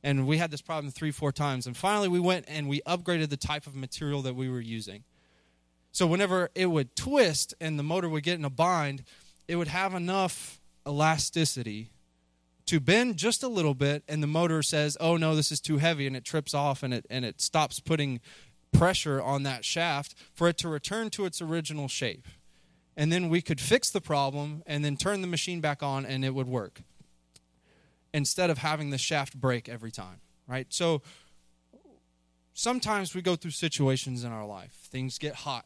And 0.05 0.27
we 0.27 0.37
had 0.37 0.51
this 0.51 0.61
problem 0.61 0.91
three, 0.91 1.09
four 1.09 1.31
times. 1.31 1.65
And 1.65 1.75
finally, 1.75 2.07
we 2.07 2.19
went 2.19 2.45
and 2.47 2.69
we 2.69 2.79
upgraded 2.81 3.29
the 3.29 3.37
type 3.37 3.65
of 3.65 3.75
material 3.75 4.21
that 4.21 4.35
we 4.35 4.47
were 4.47 4.61
using. 4.61 5.03
So, 5.91 6.05
whenever 6.05 6.51
it 6.53 6.67
would 6.67 6.95
twist 6.95 7.55
and 7.59 7.79
the 7.79 7.83
motor 7.83 8.07
would 8.07 8.21
get 8.21 8.37
in 8.37 8.45
a 8.45 8.51
bind, 8.51 9.03
it 9.47 9.55
would 9.55 9.69
have 9.69 9.95
enough 9.95 10.61
elasticity 10.87 11.89
to 12.67 12.79
bend 12.79 13.17
just 13.17 13.41
a 13.41 13.47
little 13.47 13.73
bit 13.73 14.03
and 14.07 14.21
the 14.21 14.27
motor 14.27 14.61
says 14.61 14.97
oh 14.99 15.17
no 15.17 15.35
this 15.35 15.51
is 15.51 15.59
too 15.59 15.77
heavy 15.77 16.05
and 16.05 16.15
it 16.15 16.23
trips 16.23 16.53
off 16.53 16.83
and 16.83 16.93
it 16.93 17.05
and 17.09 17.25
it 17.25 17.41
stops 17.41 17.79
putting 17.79 18.19
pressure 18.71 19.21
on 19.21 19.43
that 19.43 19.65
shaft 19.65 20.13
for 20.33 20.47
it 20.47 20.57
to 20.57 20.67
return 20.67 21.09
to 21.09 21.25
its 21.25 21.41
original 21.41 21.87
shape 21.87 22.27
and 22.97 23.11
then 23.11 23.29
we 23.29 23.41
could 23.41 23.59
fix 23.59 23.89
the 23.89 24.01
problem 24.01 24.61
and 24.67 24.85
then 24.85 24.95
turn 24.95 25.21
the 25.21 25.27
machine 25.27 25.61
back 25.61 25.81
on 25.81 26.05
and 26.05 26.23
it 26.23 26.35
would 26.35 26.47
work 26.47 26.81
instead 28.15 28.49
of 28.49 28.57
having 28.59 28.89
the 28.89 28.97
shaft 28.97 29.39
break 29.39 29.69
every 29.69 29.91
time 29.91 30.19
right? 30.47 30.67
So 30.69 31.01
sometimes 32.53 33.15
we 33.15 33.21
go 33.21 33.35
through 33.35 33.51
situations 33.51 34.23
in 34.23 34.31
our 34.31 34.45
life. 34.45 34.73
Things 34.89 35.17
get 35.17 35.35
hot. 35.35 35.65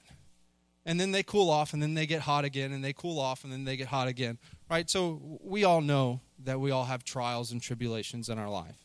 And 0.85 0.99
then 0.99 1.11
they 1.11 1.23
cool 1.23 1.49
off 1.49 1.73
and 1.73 1.81
then 1.81 1.93
they 1.93 2.05
get 2.05 2.21
hot 2.21 2.45
again 2.45 2.71
and 2.71 2.83
they 2.83 2.93
cool 2.93 3.19
off 3.19 3.43
and 3.43 3.53
then 3.53 3.65
they 3.65 3.77
get 3.77 3.87
hot 3.87 4.07
again 4.07 4.37
right? 4.69 4.87
So 4.89 5.39
we 5.41 5.63
all 5.63 5.81
know 5.81 6.21
that 6.43 6.59
we 6.59 6.69
all 6.69 6.85
have 6.85 7.03
trials 7.03 7.51
and 7.51 7.59
tribulations 7.59 8.29
in 8.29 8.37
our 8.37 8.49
life. 8.49 8.77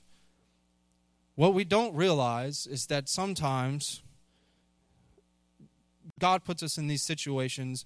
What 1.35 1.53
we 1.53 1.65
don't 1.65 1.95
realize 1.95 2.67
is 2.67 2.87
that 2.87 3.09
sometimes 3.09 4.03
god 6.19 6.45
puts 6.45 6.63
us 6.63 6.79
in 6.79 6.87
these 6.87 7.03
situations 7.03 7.85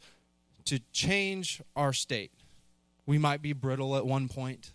to 0.64 0.80
change 0.92 1.60
our 1.74 1.92
state. 1.92 2.30
We 3.04 3.18
might 3.18 3.42
be 3.42 3.52
brittle 3.52 3.96
at 3.96 4.06
one 4.06 4.28
point 4.28 4.72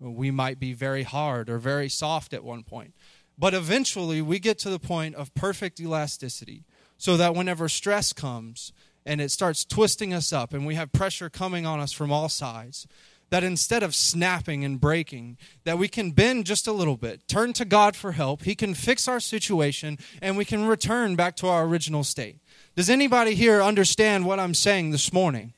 we 0.00 0.30
might 0.30 0.58
be 0.58 0.72
very 0.72 1.02
hard 1.02 1.48
or 1.48 1.58
very 1.58 1.88
soft 1.88 2.32
at 2.32 2.44
one 2.44 2.62
point 2.62 2.94
but 3.36 3.54
eventually 3.54 4.22
we 4.22 4.38
get 4.38 4.58
to 4.60 4.70
the 4.70 4.78
point 4.78 5.14
of 5.14 5.34
perfect 5.34 5.80
elasticity 5.80 6.64
so 6.96 7.16
that 7.16 7.34
whenever 7.34 7.68
stress 7.68 8.12
comes 8.12 8.72
and 9.04 9.20
it 9.20 9.30
starts 9.30 9.64
twisting 9.64 10.14
us 10.14 10.32
up 10.32 10.52
and 10.52 10.66
we 10.66 10.76
have 10.76 10.92
pressure 10.92 11.28
coming 11.28 11.66
on 11.66 11.80
us 11.80 11.92
from 11.92 12.12
all 12.12 12.28
sides, 12.28 12.86
that 13.30 13.42
instead 13.42 13.82
of 13.82 13.94
snapping 13.94 14.64
and 14.64 14.80
breaking, 14.80 15.36
that 15.64 15.78
we 15.78 15.88
can 15.88 16.12
bend 16.12 16.46
just 16.46 16.68
a 16.68 16.72
little 16.72 16.96
bit, 16.96 17.26
turn 17.26 17.52
to 17.54 17.64
God 17.64 17.96
for 17.96 18.12
help, 18.12 18.42
He 18.42 18.54
can 18.54 18.74
fix 18.74 19.08
our 19.08 19.18
situation, 19.18 19.98
and 20.22 20.36
we 20.36 20.44
can 20.44 20.66
return 20.66 21.16
back 21.16 21.34
to 21.36 21.48
our 21.48 21.64
original 21.64 22.04
state. 22.04 22.38
Does 22.76 22.88
anybody 22.88 23.34
here 23.34 23.60
understand 23.60 24.24
what 24.24 24.38
I'm 24.38 24.54
saying 24.54 24.90
this 24.90 25.12
morning? 25.12 25.54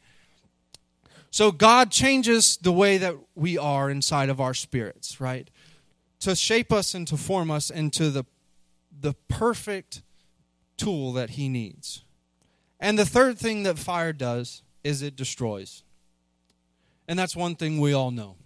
So, 1.37 1.53
God 1.53 1.91
changes 1.91 2.57
the 2.57 2.73
way 2.73 2.97
that 2.97 3.15
we 3.35 3.59
are 3.59 3.91
inside 3.91 4.31
of 4.31 4.41
our 4.41 4.55
spirits, 4.55 5.21
right? 5.21 5.51
To 6.21 6.35
shape 6.35 6.73
us 6.73 6.95
and 6.95 7.07
to 7.09 7.19
form 7.19 7.51
us 7.51 7.69
into 7.69 8.09
the, 8.09 8.25
the 8.99 9.13
perfect 9.29 10.01
tool 10.79 11.13
that 11.13 11.29
he 11.29 11.51
needs. 11.51 12.05
And 12.81 12.99
the 12.99 13.05
third 13.05 13.37
thing 13.37 13.65
that 13.65 13.79
fire 13.79 14.15
does 14.15 14.63
is 14.83 15.03
it 15.03 15.15
destroys. 15.15 15.83
And 17.07 17.19
that's 17.19 17.37
one 17.37 17.55
thing 17.55 17.81
we 17.81 17.93
all 17.93 18.11
know. 18.11 18.37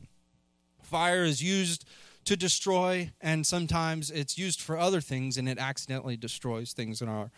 Fire 0.83 1.23
is 1.23 1.41
used 1.41 1.85
to 2.25 2.37
destroy, 2.37 3.13
and 3.21 3.47
sometimes 3.47 4.11
it's 4.11 4.37
used 4.37 4.61
for 4.61 4.77
other 4.77 5.01
things, 5.01 5.37
and 5.37 5.49
it 5.49 5.59
accidentally 5.59 6.17
destroys 6.17 6.73
things 6.73 7.01
in 7.01 7.09
our 7.09 7.31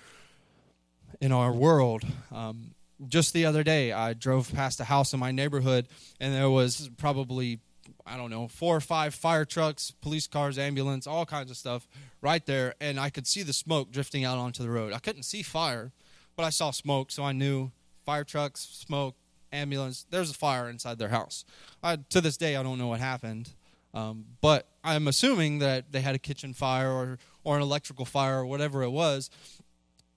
in 1.21 1.30
our 1.30 1.52
world. 1.52 2.04
Um, 2.30 2.71
just 3.09 3.32
the 3.32 3.47
other 3.47 3.62
day, 3.62 3.92
I 3.92 4.12
drove 4.14 4.52
past 4.52 4.80
a 4.80 4.85
house 4.85 5.12
in 5.12 5.21
my 5.21 5.32
neighborhood, 5.32 5.88
and 6.21 6.35
there 6.35 6.50
was 6.50 6.90
probably 6.97 7.61
I 8.06 8.16
don't 8.16 8.30
know, 8.30 8.49
four 8.49 8.76
or 8.76 8.80
five 8.80 9.14
fire 9.14 9.44
trucks, 9.44 9.90
police 9.90 10.26
cars, 10.26 10.59
ambulance, 10.59 11.06
all 11.06 11.26
kinds 11.26 11.50
of 11.50 11.56
stuff 11.56 11.88
right 12.21 12.44
there. 12.47 12.75
And 12.80 12.99
I 12.99 13.11
could 13.11 13.26
see 13.26 13.42
the 13.42 13.52
smoke 13.52 13.90
drifting 13.92 14.25
out 14.25 14.38
onto 14.38 14.62
the 14.62 14.71
road. 14.71 14.92
I 14.92 14.99
couldn't 14.99 15.23
see 15.25 15.42
fire, 15.42 15.92
but 16.37 16.44
I 16.44 16.50
saw 16.50 16.71
smoke, 16.71 17.11
so 17.11 17.23
I 17.23 17.32
knew 17.32 17.71
fire 18.04 18.25
trucks, 18.25 18.61
smoke, 18.61 19.16
ambulance. 19.52 20.06
There's 20.11 20.30
a 20.30 20.35
fire 20.35 20.68
inside 20.68 20.99
their 20.99 21.09
house. 21.09 21.44
I, 21.82 21.97
to 22.11 22.21
this 22.21 22.37
day, 22.37 22.56
I 22.56 22.62
don't 22.62 22.78
know 22.78 22.88
what 22.88 23.00
happened. 23.00 23.50
Um, 23.94 24.25
but 24.40 24.66
I'm 24.82 25.06
assuming 25.06 25.59
that 25.59 25.92
they 25.92 26.00
had 26.00 26.14
a 26.14 26.18
kitchen 26.18 26.54
fire 26.54 26.90
or, 26.90 27.18
or 27.44 27.56
an 27.56 27.62
electrical 27.62 28.06
fire 28.06 28.38
or 28.38 28.47
whatever 28.47 28.82
it 28.82 28.90
was. 28.90 29.28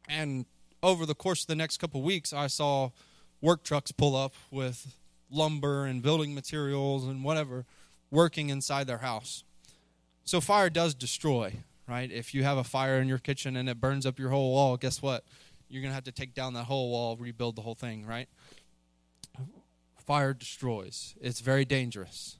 And 0.07 0.45
over 0.85 1.07
the 1.07 1.15
course 1.15 1.41
of 1.41 1.47
the 1.47 1.55
next 1.55 1.77
couple 1.77 2.03
weeks, 2.03 2.31
I 2.31 2.45
saw 2.45 2.91
work 3.41 3.63
trucks 3.63 3.91
pull 3.91 4.15
up 4.15 4.35
with 4.51 4.95
lumber 5.31 5.85
and 5.85 6.03
building 6.03 6.35
materials 6.35 7.05
and 7.05 7.23
whatever 7.23 7.65
working 8.11 8.49
inside 8.49 8.85
their 8.85 8.99
house. 8.99 9.43
So 10.25 10.39
fire 10.39 10.69
does 10.69 10.93
destroy, 10.93 11.55
right? 11.87 12.11
If 12.11 12.35
you 12.35 12.43
have 12.43 12.59
a 12.59 12.63
fire 12.63 12.99
in 12.99 13.07
your 13.07 13.17
kitchen 13.17 13.55
and 13.55 13.67
it 13.67 13.81
burns 13.81 14.05
up 14.05 14.19
your 14.19 14.29
whole 14.29 14.51
wall, 14.53 14.77
guess 14.77 15.01
what? 15.01 15.25
You're 15.69 15.81
going 15.81 15.89
to 15.89 15.95
have 15.95 16.03
to 16.03 16.11
take 16.11 16.35
down 16.35 16.53
that 16.53 16.65
whole 16.65 16.91
wall, 16.91 17.17
rebuild 17.17 17.55
the 17.55 17.63
whole 17.63 17.73
thing, 17.73 18.05
right? 18.05 18.29
Fire 20.05 20.35
destroys. 20.35 21.15
It's 21.19 21.39
very 21.39 21.65
dangerous. 21.65 22.37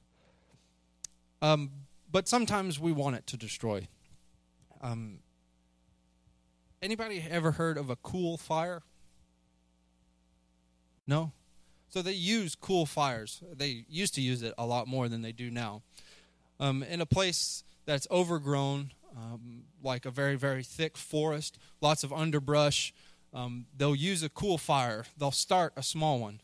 Um, 1.42 1.72
but 2.10 2.28
sometimes 2.28 2.78
we 2.78 2.92
want 2.92 3.16
it 3.16 3.26
to 3.26 3.36
destroy. 3.36 3.88
Um, 4.80 5.18
anybody 6.86 7.26
ever 7.28 7.50
heard 7.50 7.76
of 7.76 7.90
a 7.90 7.96
cool 7.96 8.36
fire? 8.36 8.82
No? 11.04 11.32
So 11.88 12.00
they 12.00 12.12
use 12.12 12.54
cool 12.54 12.86
fires. 12.86 13.42
They 13.52 13.84
used 13.88 14.14
to 14.14 14.20
use 14.20 14.40
it 14.42 14.54
a 14.56 14.64
lot 14.64 14.86
more 14.86 15.08
than 15.08 15.22
they 15.22 15.32
do 15.32 15.50
now. 15.50 15.82
Um, 16.60 16.84
in 16.84 17.00
a 17.00 17.06
place 17.06 17.64
that's 17.86 18.06
overgrown, 18.08 18.92
um, 19.16 19.64
like 19.82 20.06
a 20.06 20.12
very, 20.12 20.36
very 20.36 20.62
thick 20.62 20.96
forest, 20.96 21.58
lots 21.80 22.04
of 22.04 22.12
underbrush, 22.12 22.94
um, 23.34 23.66
they'll 23.76 23.96
use 23.96 24.22
a 24.22 24.28
cool 24.28 24.56
fire. 24.56 25.06
They'll 25.18 25.32
start 25.32 25.72
a 25.76 25.82
small 25.82 26.20
one 26.20 26.40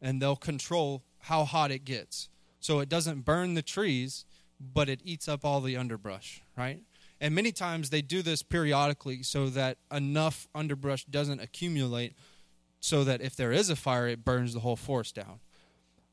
and 0.00 0.22
they'll 0.22 0.36
control 0.36 1.04
how 1.18 1.44
hot 1.44 1.70
it 1.70 1.84
gets. 1.84 2.30
So 2.60 2.80
it 2.80 2.88
doesn't 2.88 3.26
burn 3.26 3.54
the 3.54 3.62
trees, 3.62 4.24
but 4.58 4.88
it 4.88 5.00
eats 5.04 5.28
up 5.28 5.44
all 5.44 5.60
the 5.60 5.76
underbrush, 5.76 6.40
right? 6.56 6.80
And 7.22 7.36
many 7.36 7.52
times 7.52 7.90
they 7.90 8.02
do 8.02 8.20
this 8.20 8.42
periodically 8.42 9.22
so 9.22 9.48
that 9.50 9.78
enough 9.92 10.48
underbrush 10.56 11.04
doesn't 11.04 11.40
accumulate 11.40 12.14
so 12.80 13.04
that 13.04 13.20
if 13.20 13.36
there 13.36 13.52
is 13.52 13.70
a 13.70 13.76
fire, 13.76 14.08
it 14.08 14.24
burns 14.24 14.54
the 14.54 14.60
whole 14.60 14.74
forest 14.74 15.14
down. 15.14 15.38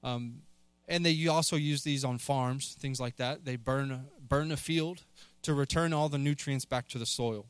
Um, 0.04 0.44
and 0.88 1.04
they 1.04 1.26
also 1.26 1.56
use 1.56 1.82
these 1.82 2.06
on 2.06 2.20
farms, 2.20 2.78
things 2.80 3.00
like 3.00 3.16
that. 3.16 3.44
They 3.44 3.56
burn 3.56 4.06
burn 4.22 4.52
a 4.52 4.58
field 4.58 5.02
to 5.42 5.56
return 5.56 5.94
all 5.94 6.10
the 6.10 6.20
nutrients 6.20 6.66
back 6.66 6.88
to 6.90 7.00
the 7.00 7.08
soil. 7.08 7.48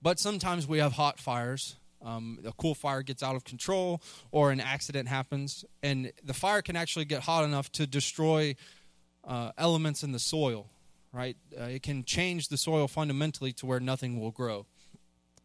But 0.00 0.20
sometimes 0.20 0.68
we 0.68 0.78
have 0.78 0.92
hot 0.92 1.18
fires. 1.18 1.76
Um, 2.00 2.38
a 2.46 2.52
cool 2.52 2.76
fire 2.76 3.02
gets 3.02 3.24
out 3.24 3.34
of 3.34 3.42
control, 3.42 4.00
or 4.30 4.52
an 4.52 4.60
accident 4.60 5.08
happens, 5.08 5.64
and 5.82 6.12
the 6.24 6.32
fire 6.32 6.62
can 6.62 6.76
actually 6.76 7.04
get 7.04 7.22
hot 7.22 7.44
enough 7.44 7.70
to 7.72 7.86
destroy 7.88 8.54
uh, 9.26 9.50
elements 9.58 10.02
in 10.04 10.12
the 10.12 10.18
soil. 10.20 10.70
Right? 11.12 11.36
Uh, 11.58 11.64
it 11.64 11.82
can 11.82 12.04
change 12.04 12.48
the 12.48 12.56
soil 12.56 12.86
fundamentally 12.86 13.52
to 13.54 13.66
where 13.66 13.80
nothing 13.80 14.20
will 14.20 14.30
grow. 14.30 14.66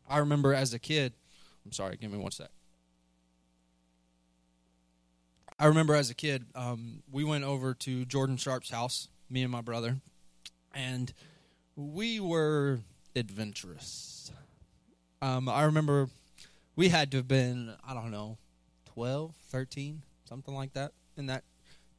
I 0.08 0.20
remember 0.20 0.54
as 0.54 0.74
a 0.74 0.80
kid 0.80 1.14
I'm 1.66 1.72
sorry, 1.72 1.98
give 1.98 2.12
me 2.12 2.18
one 2.18 2.32
sec. 2.32 2.50
I 5.58 5.66
remember 5.66 5.96
as 5.96 6.10
a 6.10 6.14
kid, 6.14 6.46
um, 6.54 7.02
we 7.12 7.24
went 7.24 7.44
over 7.44 7.74
to 7.74 8.06
Jordan 8.06 8.38
Sharp's 8.38 8.70
house, 8.70 9.08
me 9.30 9.42
and 9.42 9.52
my 9.52 9.62
brother, 9.62 9.98
and 10.74 11.12
we 11.76 12.20
were 12.20 12.80
adventurous. 13.16 14.32
Um, 15.22 15.50
I 15.50 15.64
remember 15.64 16.10
we 16.76 16.90
had 16.90 17.10
to 17.12 17.18
have 17.18 17.28
been, 17.28 17.74
I 17.88 17.94
don't 17.94 18.12
know, 18.12 18.38
12, 18.94 19.34
13, 19.48 20.04
something 20.26 20.54
like 20.54 20.74
that, 20.74 20.92
in 21.18 21.26
that 21.28 21.44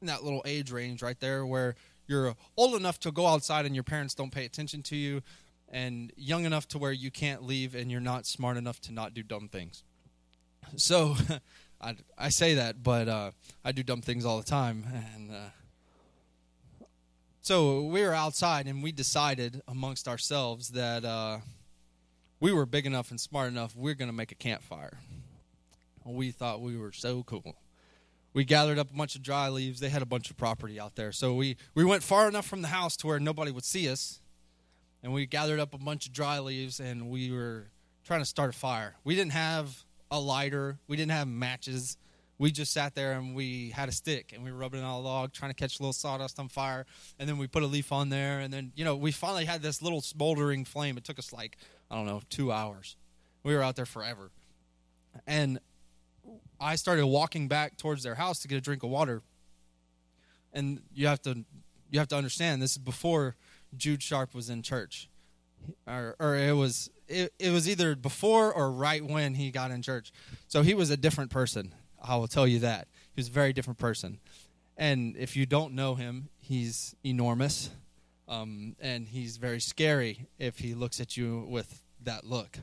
in 0.03 0.09
that 0.09 0.23
little 0.23 0.43
age 0.45 0.71
range 0.71 1.03
right 1.03 1.19
there 1.19 1.47
where 1.47 1.75
you're 2.07 2.35
old 2.57 2.75
enough 2.75 3.01
to 3.01 3.11
go 3.11 3.27
outside 3.27 3.67
and 3.67 3.75
your 3.75 3.85
parents 3.85 4.15
don't 4.15 4.31
pay 4.31 4.45
attention 4.45 4.83
to 4.85 4.97
you 4.97 5.23
and 5.69 6.13
young 6.17 6.45
enough 6.45 6.69
to 6.69 6.79
where 6.79 6.93
you 6.93 7.11
can't 7.11 7.43
leave 7.43 7.75
and 7.75 7.91
you're 7.91 8.01
not 8.01 8.27
smart 8.27 8.57
enough 8.57 8.81
to 8.83 8.93
not 8.93 9.15
do 9.15 9.23
dumb 9.23 9.49
things. 9.49 9.83
So 10.77 11.17
I, 11.81 11.97
I 12.17 12.29
say 12.29 12.55
that, 12.55 12.83
but 12.83 13.09
uh, 13.09 13.31
I 13.65 13.73
do 13.73 13.83
dumb 13.83 14.01
things 14.01 14.25
all 14.25 14.39
the 14.39 14.45
time. 14.45 14.87
And 15.15 15.31
uh, 15.31 16.87
so 17.43 17.83
we 17.83 18.03
were 18.03 18.15
outside 18.15 18.67
and 18.67 18.83
we 18.83 18.93
decided 18.93 19.63
amongst 19.67 20.07
ourselves 20.07 20.71
that 20.71 21.05
uh, 21.05 21.39
we 22.41 22.53
were 22.53 22.67
big 22.67 22.87
enough 22.87 23.11
and 23.11 23.21
smart 23.21 23.49
enough, 23.49 23.75
we 23.75 23.83
we're 23.83 23.95
going 23.95 24.11
to 24.11 24.17
make 24.17 24.33
a 24.33 24.37
campfire. 24.37 24.99
We 26.05 26.31
thought 26.31 26.61
we 26.61 26.77
were 26.77 26.93
so 26.93 27.25
cool 27.25 27.57
we 28.37 28.45
gathered 28.45 28.79
up 28.79 28.91
a 28.91 28.95
bunch 28.95 29.17
of 29.17 29.23
dry 29.23 29.49
leaves. 29.49 29.81
They 29.81 29.89
had 29.89 30.03
a 30.03 30.07
bunch 30.07 30.31
of 30.31 30.37
property 30.37 30.79
out 30.79 30.95
there. 30.95 31.11
So 31.11 31.33
we, 31.33 31.57
we 31.75 31.87
went 31.87 32.03
far 32.03 32.29
enough 32.29 32.47
from 32.47 32.61
the 32.61 32.69
house 32.69 32.95
to 32.99 33.07
where 33.07 33.19
nobody 33.19 33.51
would 33.51 33.65
see 33.65 33.89
us 33.89 34.21
and 35.03 35.15
we 35.15 35.25
gathered 35.25 35.59
up 35.59 35.73
a 35.73 35.79
bunch 35.79 36.07
of 36.07 36.13
dry 36.13 36.39
leaves 36.39 36.79
and 36.79 37.09
we 37.09 37.33
were 37.33 37.69
trying 38.05 38.21
to 38.21 38.27
start 38.27 38.55
a 38.55 38.59
fire. 38.59 38.95
We 39.05 39.15
didn't 39.15 39.33
have 39.33 39.85
a 40.11 40.21
lighter, 40.21 40.79
we 40.87 40.99
didn't 40.99 41.13
have 41.13 41.27
matches. 41.27 41.97
We 42.39 42.51
just 42.51 42.75
sat 42.75 42.95
there 42.95 43.13
and 43.13 43.35
we 43.35 43.71
had 43.71 43.89
a 43.89 43.93
stick 43.93 44.33
and 44.35 44.45
we 44.45 44.53
were 44.53 44.59
rubbing 44.59 44.81
it 44.81 44.85
on 44.85 44.93
a 44.93 45.01
log, 45.01 45.33
trying 45.33 45.51
to 45.51 45.55
catch 45.55 45.81
a 45.81 45.83
little 45.83 45.95
sawdust 45.95 46.39
on 46.39 46.49
fire. 46.49 46.85
And 47.19 47.27
then 47.27 47.39
we 47.39 47.47
put 47.47 47.63
a 47.63 47.67
leaf 47.67 47.91
on 47.91 48.11
there. 48.11 48.41
And 48.41 48.53
then, 48.53 48.71
you 48.77 48.85
know, 48.85 48.97
we 48.97 49.13
finally 49.13 49.47
had 49.47 49.63
this 49.63 49.81
little 49.81 50.03
smoldering 50.03 50.67
flame. 50.67 50.99
It 50.99 51.05
took 51.05 51.19
us 51.19 51.33
like, 51.33 51.57
I 51.91 51.95
don't 51.95 52.05
know, 52.05 52.21
two 52.29 52.53
hours. 52.53 52.97
We 53.45 53.55
were 53.55 53.63
out 53.63 53.77
there 53.77 53.87
forever. 53.87 54.31
And 55.27 55.59
I 56.61 56.77
started 56.77 57.07
walking 57.07 57.49
back 57.49 57.77
towards 57.77 58.03
their 58.03 58.15
house 58.15 58.41
to 58.41 58.49
get 58.49 58.57
a 58.57 58.61
drink 58.61 58.83
of 58.83 58.91
water. 58.91 59.23
And 60.53 60.81
you 60.95 61.07
have 61.07 61.21
to 61.23 61.45
you 61.91 61.99
have 61.99 62.09
to 62.09 62.17
understand 62.17 62.63
this 62.63 62.73
is 62.73 62.79
before 62.79 63.37
Jude 63.77 64.03
Sharp 64.03 64.35
was 64.35 64.51
in 64.51 64.63
church, 64.63 65.09
or, 65.87 66.17
or 66.19 66.37
it 66.37 66.55
was 66.55 66.91
it, 67.09 67.33
it 67.39 67.51
was 67.51 67.69
either 67.69 67.95
before 67.95 68.53
or 68.53 68.71
right 68.71 69.05
when 69.05 69.35
he 69.35 69.51
got 69.51 69.71
in 69.71 69.83
church. 69.83 70.13
So 70.49 70.63
he 70.63 70.75
was 70.75 70.91
a 70.91 70.97
different 70.97 71.31
person. 71.31 71.75
I 72.03 72.17
will 72.17 72.29
tell 72.29 72.47
you 72.47 72.61
that 72.61 72.89
he 73.15 73.21
was 73.21 73.29
a 73.29 73.33
very 73.33 73.53
different 73.53 73.79
person. 73.79 74.19
And 74.77 75.17
if 75.17 75.37
you 75.37 75.47
don't 75.47 75.75
know 75.75 75.95
him, 75.95 76.29
he's 76.39 76.95
enormous, 77.05 77.71
um, 78.29 78.77
and 78.81 79.09
he's 79.09 79.37
very 79.39 79.61
scary 79.61 80.27
if 80.39 80.59
he 80.59 80.75
looks 80.75 81.01
at 81.01 81.17
you 81.17 81.47
with 81.49 81.83
that 82.03 82.25
look. 82.25 82.59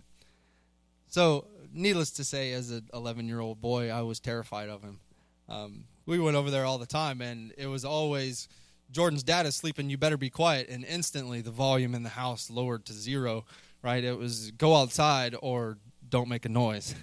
So, 1.14 1.46
needless 1.72 2.10
to 2.14 2.24
say, 2.24 2.54
as 2.54 2.72
an 2.72 2.90
11 2.92 3.28
year 3.28 3.40
old 3.40 3.62
boy, 3.62 3.92
I 3.92 4.02
was 4.02 4.20
terrified 4.20 4.68
of 4.68 4.82
him. 4.82 5.00
Um, 5.48 5.84
we 6.08 6.18
went 6.18 6.36
over 6.36 6.50
there 6.50 6.66
all 6.66 6.80
the 6.80 6.88
time, 6.88 7.22
and 7.22 7.54
it 7.56 7.68
was 7.68 7.86
always 7.86 8.48
Jordan's 8.90 9.22
dad 9.22 9.46
is 9.46 9.56
sleeping, 9.56 9.92
you 9.92 9.98
better 10.00 10.18
be 10.18 10.32
quiet. 10.32 10.70
And 10.70 10.84
instantly 10.84 11.42
the 11.42 11.52
volume 11.52 11.94
in 11.94 12.02
the 12.02 12.10
house 12.10 12.50
lowered 12.50 12.86
to 12.86 12.94
zero, 12.94 13.46
right? 13.84 14.04
It 14.04 14.18
was 14.18 14.50
go 14.58 14.76
outside 14.76 15.36
or 15.40 15.78
don't 16.10 16.30
make 16.30 16.46
a 16.46 16.50
noise. 16.50 16.96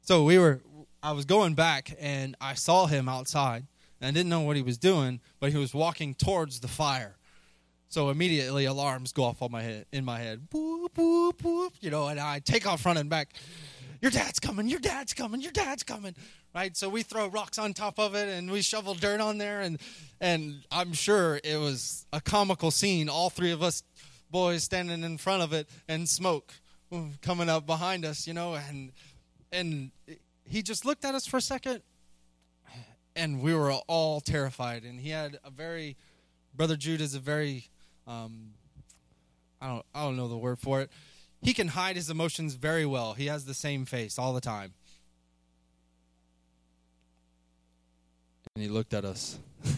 So 0.00 0.24
we 0.24 0.38
were, 0.38 0.62
I 1.02 1.12
was 1.12 1.26
going 1.26 1.52
back 1.52 1.94
and 2.00 2.36
I 2.40 2.54
saw 2.54 2.86
him 2.86 3.06
outside. 3.06 3.66
And 4.00 4.08
I 4.08 4.12
didn't 4.12 4.30
know 4.30 4.40
what 4.42 4.56
he 4.56 4.62
was 4.62 4.78
doing, 4.78 5.20
but 5.40 5.52
he 5.52 5.58
was 5.58 5.74
walking 5.74 6.14
towards 6.14 6.60
the 6.60 6.68
fire. 6.68 7.16
So 7.88 8.10
immediately 8.10 8.64
alarms 8.64 9.12
go 9.12 9.24
off 9.24 9.42
on 9.42 9.52
my 9.52 9.62
head, 9.62 9.86
in 9.92 10.04
my 10.04 10.18
head. 10.18 10.48
Boop, 10.52 10.88
boop, 10.90 11.34
boop, 11.34 11.70
you 11.80 11.90
know, 11.90 12.08
and 12.08 12.18
I 12.18 12.40
take 12.40 12.66
off 12.66 12.84
running 12.84 13.08
back. 13.08 13.34
Your 14.02 14.10
dad's 14.10 14.38
coming, 14.40 14.68
your 14.68 14.80
dad's 14.80 15.14
coming, 15.14 15.40
your 15.40 15.52
dad's 15.52 15.82
coming 15.82 16.14
right? 16.56 16.74
So 16.74 16.88
we 16.88 17.02
throw 17.02 17.28
rocks 17.28 17.58
on 17.58 17.74
top 17.74 17.98
of 17.98 18.14
it 18.14 18.28
and 18.30 18.50
we 18.50 18.62
shovel 18.62 18.94
dirt 18.94 19.20
on 19.20 19.36
there, 19.36 19.60
and 19.60 19.78
and 20.20 20.64
I'm 20.72 20.94
sure 20.94 21.38
it 21.44 21.60
was 21.60 22.06
a 22.12 22.20
comical 22.20 22.70
scene. 22.70 23.08
All 23.10 23.28
three 23.28 23.52
of 23.52 23.62
us 23.62 23.82
boys 24.30 24.64
standing 24.64 25.04
in 25.04 25.18
front 25.18 25.42
of 25.42 25.52
it 25.52 25.68
and 25.86 26.08
smoke 26.08 26.52
coming 27.20 27.48
up 27.48 27.66
behind 27.66 28.04
us, 28.04 28.26
you 28.26 28.32
know, 28.32 28.54
and 28.54 28.90
and 29.52 29.90
he 30.44 30.62
just 30.62 30.84
looked 30.86 31.04
at 31.04 31.14
us 31.14 31.26
for 31.26 31.36
a 31.36 31.42
second, 31.42 31.82
and 33.14 33.42
we 33.42 33.54
were 33.54 33.72
all 33.72 34.20
terrified. 34.20 34.84
And 34.84 34.98
he 34.98 35.10
had 35.10 35.38
a 35.44 35.50
very 35.50 35.96
brother 36.54 36.76
Jude 36.76 37.02
is 37.02 37.14
a 37.14 37.20
very 37.20 37.68
um, 38.06 38.50
I 39.60 39.68
don't 39.68 39.86
I 39.94 40.04
don't 40.04 40.16
know 40.16 40.28
the 40.28 40.36
word 40.36 40.58
for 40.58 40.80
it. 40.80 40.90
He 41.42 41.52
can 41.52 41.68
hide 41.68 41.96
his 41.96 42.10
emotions 42.10 42.54
very 42.54 42.86
well. 42.86 43.12
He 43.14 43.26
has 43.26 43.44
the 43.44 43.54
same 43.54 43.84
face 43.84 44.18
all 44.18 44.32
the 44.32 44.40
time. 44.40 44.74
and 48.56 48.62
he 48.62 48.70
looked 48.70 48.94
at 48.94 49.04
us. 49.04 49.38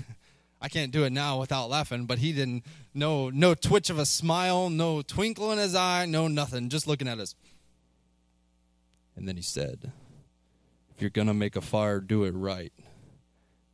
I 0.63 0.69
can't 0.69 0.93
do 0.93 1.03
it 1.03 1.11
now 1.11 1.41
without 1.41 1.69
laughing, 1.69 2.07
but 2.07 2.19
he 2.19 2.33
didn't. 2.33 2.65
No, 2.95 3.29
no 3.29 3.55
twitch 3.55 3.91
of 3.91 3.99
a 3.99 4.07
smile, 4.07 4.71
no 4.71 5.03
twinkle 5.03 5.51
in 5.51 5.59
his 5.59 5.75
eye, 5.75 6.07
no 6.07 6.29
nothing, 6.29 6.69
just 6.69 6.87
looking 6.87 7.09
at 7.09 7.19
us. 7.19 7.35
And 9.17 9.27
then 9.27 9.35
he 9.35 9.43
said, 9.43 9.91
If 10.95 11.03
you're 11.03 11.11
to 11.27 11.35
make 11.35 11.57
a 11.57 11.61
fire, 11.61 11.99
do 11.99 12.23
it 12.23 12.31
right. 12.31 12.73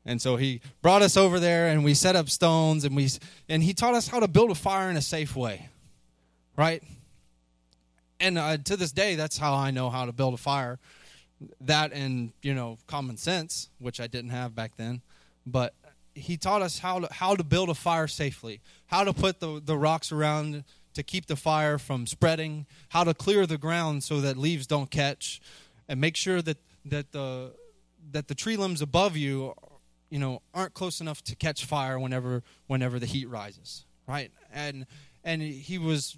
And 0.07 0.21
so 0.21 0.37
he 0.37 0.61
brought 0.83 1.03
us 1.03 1.17
over 1.17 1.41
there 1.41 1.69
and 1.69 1.85
we 1.85 1.95
set 1.95 2.15
up 2.15 2.29
stones 2.29 2.85
and 2.85 2.95
we 2.95 3.09
and 3.49 3.63
he 3.63 3.73
taught 3.73 3.95
us 3.95 4.09
how 4.09 4.21
to 4.21 4.29
build 4.29 4.51
a 4.51 4.55
fire 4.55 4.91
in 4.91 4.97
a 4.97 5.03
safe 5.03 5.35
way. 5.35 5.69
Right? 6.57 6.83
And 8.21 8.39
uh, 8.39 8.59
to 8.59 8.77
this 8.77 8.93
day 8.93 9.15
that's 9.15 9.39
how 9.39 9.55
I 9.55 9.71
know 9.71 9.91
how 9.91 10.07
to 10.07 10.13
build 10.13 10.35
a 10.35 10.39
fire 10.39 10.79
that 11.61 11.93
and 11.93 12.33
you 12.43 12.55
know 12.55 12.79
common 12.87 13.17
sense, 13.17 13.69
which 13.79 14.01
I 14.01 14.07
didn't 14.07 14.31
have 14.31 14.55
back 14.55 14.77
then. 14.77 15.03
But 15.47 15.75
he 16.15 16.37
taught 16.37 16.63
us 16.63 16.79
how 16.79 17.01
to 17.01 17.13
how 17.13 17.35
to 17.35 17.45
build 17.45 17.71
a 17.71 17.75
fire 17.75 18.07
safely, 18.07 18.61
how 18.87 19.05
to 19.05 19.13
put 19.13 19.41
the 19.41 19.61
the 19.65 19.77
rocks 19.77 20.13
around 20.13 20.65
to 20.95 21.03
keep 21.03 21.27
the 21.27 21.37
fire 21.37 21.77
from 21.77 22.07
spreading, 22.07 22.67
how 22.91 23.05
to 23.05 23.15
clear 23.15 23.47
the 23.47 23.59
ground 23.59 24.05
so 24.05 24.21
that 24.21 24.37
leaves 24.37 24.67
don't 24.67 24.91
catch, 24.91 25.41
and 25.89 26.01
make 26.01 26.17
sure 26.17 26.41
that, 26.41 26.57
that 26.85 27.13
the 27.13 27.53
that 28.13 28.29
the 28.29 28.35
tree 28.35 28.57
limbs 28.57 28.81
above 28.81 29.17
you, 29.17 29.55
you 30.11 30.19
know, 30.19 30.43
aren't 30.55 30.75
close 30.75 31.01
enough 31.01 31.23
to 31.25 31.37
catch 31.37 31.65
fire 31.65 31.99
whenever 31.99 32.43
whenever 32.67 32.99
the 32.99 33.07
heat 33.07 33.29
rises, 33.29 33.85
right? 34.07 34.31
And 34.53 34.87
and 35.25 35.43
he 35.43 35.79
was 35.79 36.17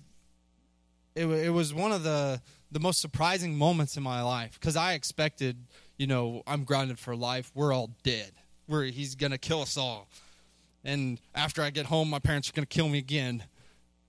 it, 1.14 1.26
it 1.26 1.50
was 1.50 1.72
one 1.72 1.92
of 1.92 2.02
the 2.02 2.40
the 2.70 2.80
most 2.80 3.00
surprising 3.00 3.56
moments 3.56 3.96
in 3.96 4.02
my 4.02 4.22
life 4.22 4.58
because 4.60 4.76
I 4.76 4.94
expected, 4.94 5.56
you 5.96 6.06
know, 6.06 6.42
I'm 6.46 6.64
grounded 6.64 6.98
for 6.98 7.16
life. 7.16 7.50
We're 7.54 7.72
all 7.72 7.90
dead. 8.02 8.32
We're 8.68 8.84
he's 8.84 9.14
gonna 9.14 9.38
kill 9.38 9.62
us 9.62 9.76
all. 9.76 10.08
And 10.84 11.18
after 11.34 11.62
I 11.62 11.70
get 11.70 11.86
home, 11.86 12.10
my 12.10 12.18
parents 12.18 12.48
are 12.48 12.52
gonna 12.52 12.66
kill 12.66 12.88
me 12.88 12.98
again. 12.98 13.44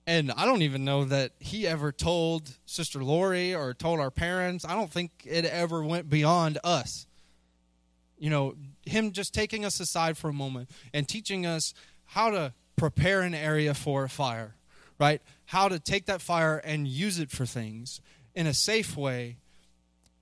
And 0.06 0.32
I 0.32 0.46
don't 0.46 0.62
even 0.62 0.84
know 0.84 1.04
that 1.04 1.32
he 1.38 1.66
ever 1.66 1.92
told 1.92 2.56
Sister 2.64 3.04
Lori 3.04 3.54
or 3.54 3.74
told 3.74 4.00
our 4.00 4.10
parents. 4.10 4.64
I 4.64 4.74
don't 4.74 4.90
think 4.90 5.10
it 5.24 5.44
ever 5.44 5.82
went 5.82 6.08
beyond 6.08 6.58
us. 6.64 7.06
You 8.18 8.30
know, 8.30 8.54
him 8.88 9.12
just 9.12 9.34
taking 9.34 9.64
us 9.64 9.80
aside 9.80 10.16
for 10.16 10.28
a 10.28 10.32
moment 10.32 10.70
and 10.92 11.08
teaching 11.08 11.46
us 11.46 11.74
how 12.06 12.30
to 12.30 12.52
prepare 12.76 13.22
an 13.22 13.34
area 13.34 13.74
for 13.74 14.04
a 14.04 14.08
fire, 14.08 14.54
right? 14.98 15.20
How 15.46 15.68
to 15.68 15.78
take 15.78 16.06
that 16.06 16.20
fire 16.20 16.58
and 16.58 16.86
use 16.86 17.18
it 17.18 17.30
for 17.30 17.46
things 17.46 18.00
in 18.34 18.46
a 18.46 18.54
safe 18.54 18.96
way 18.96 19.36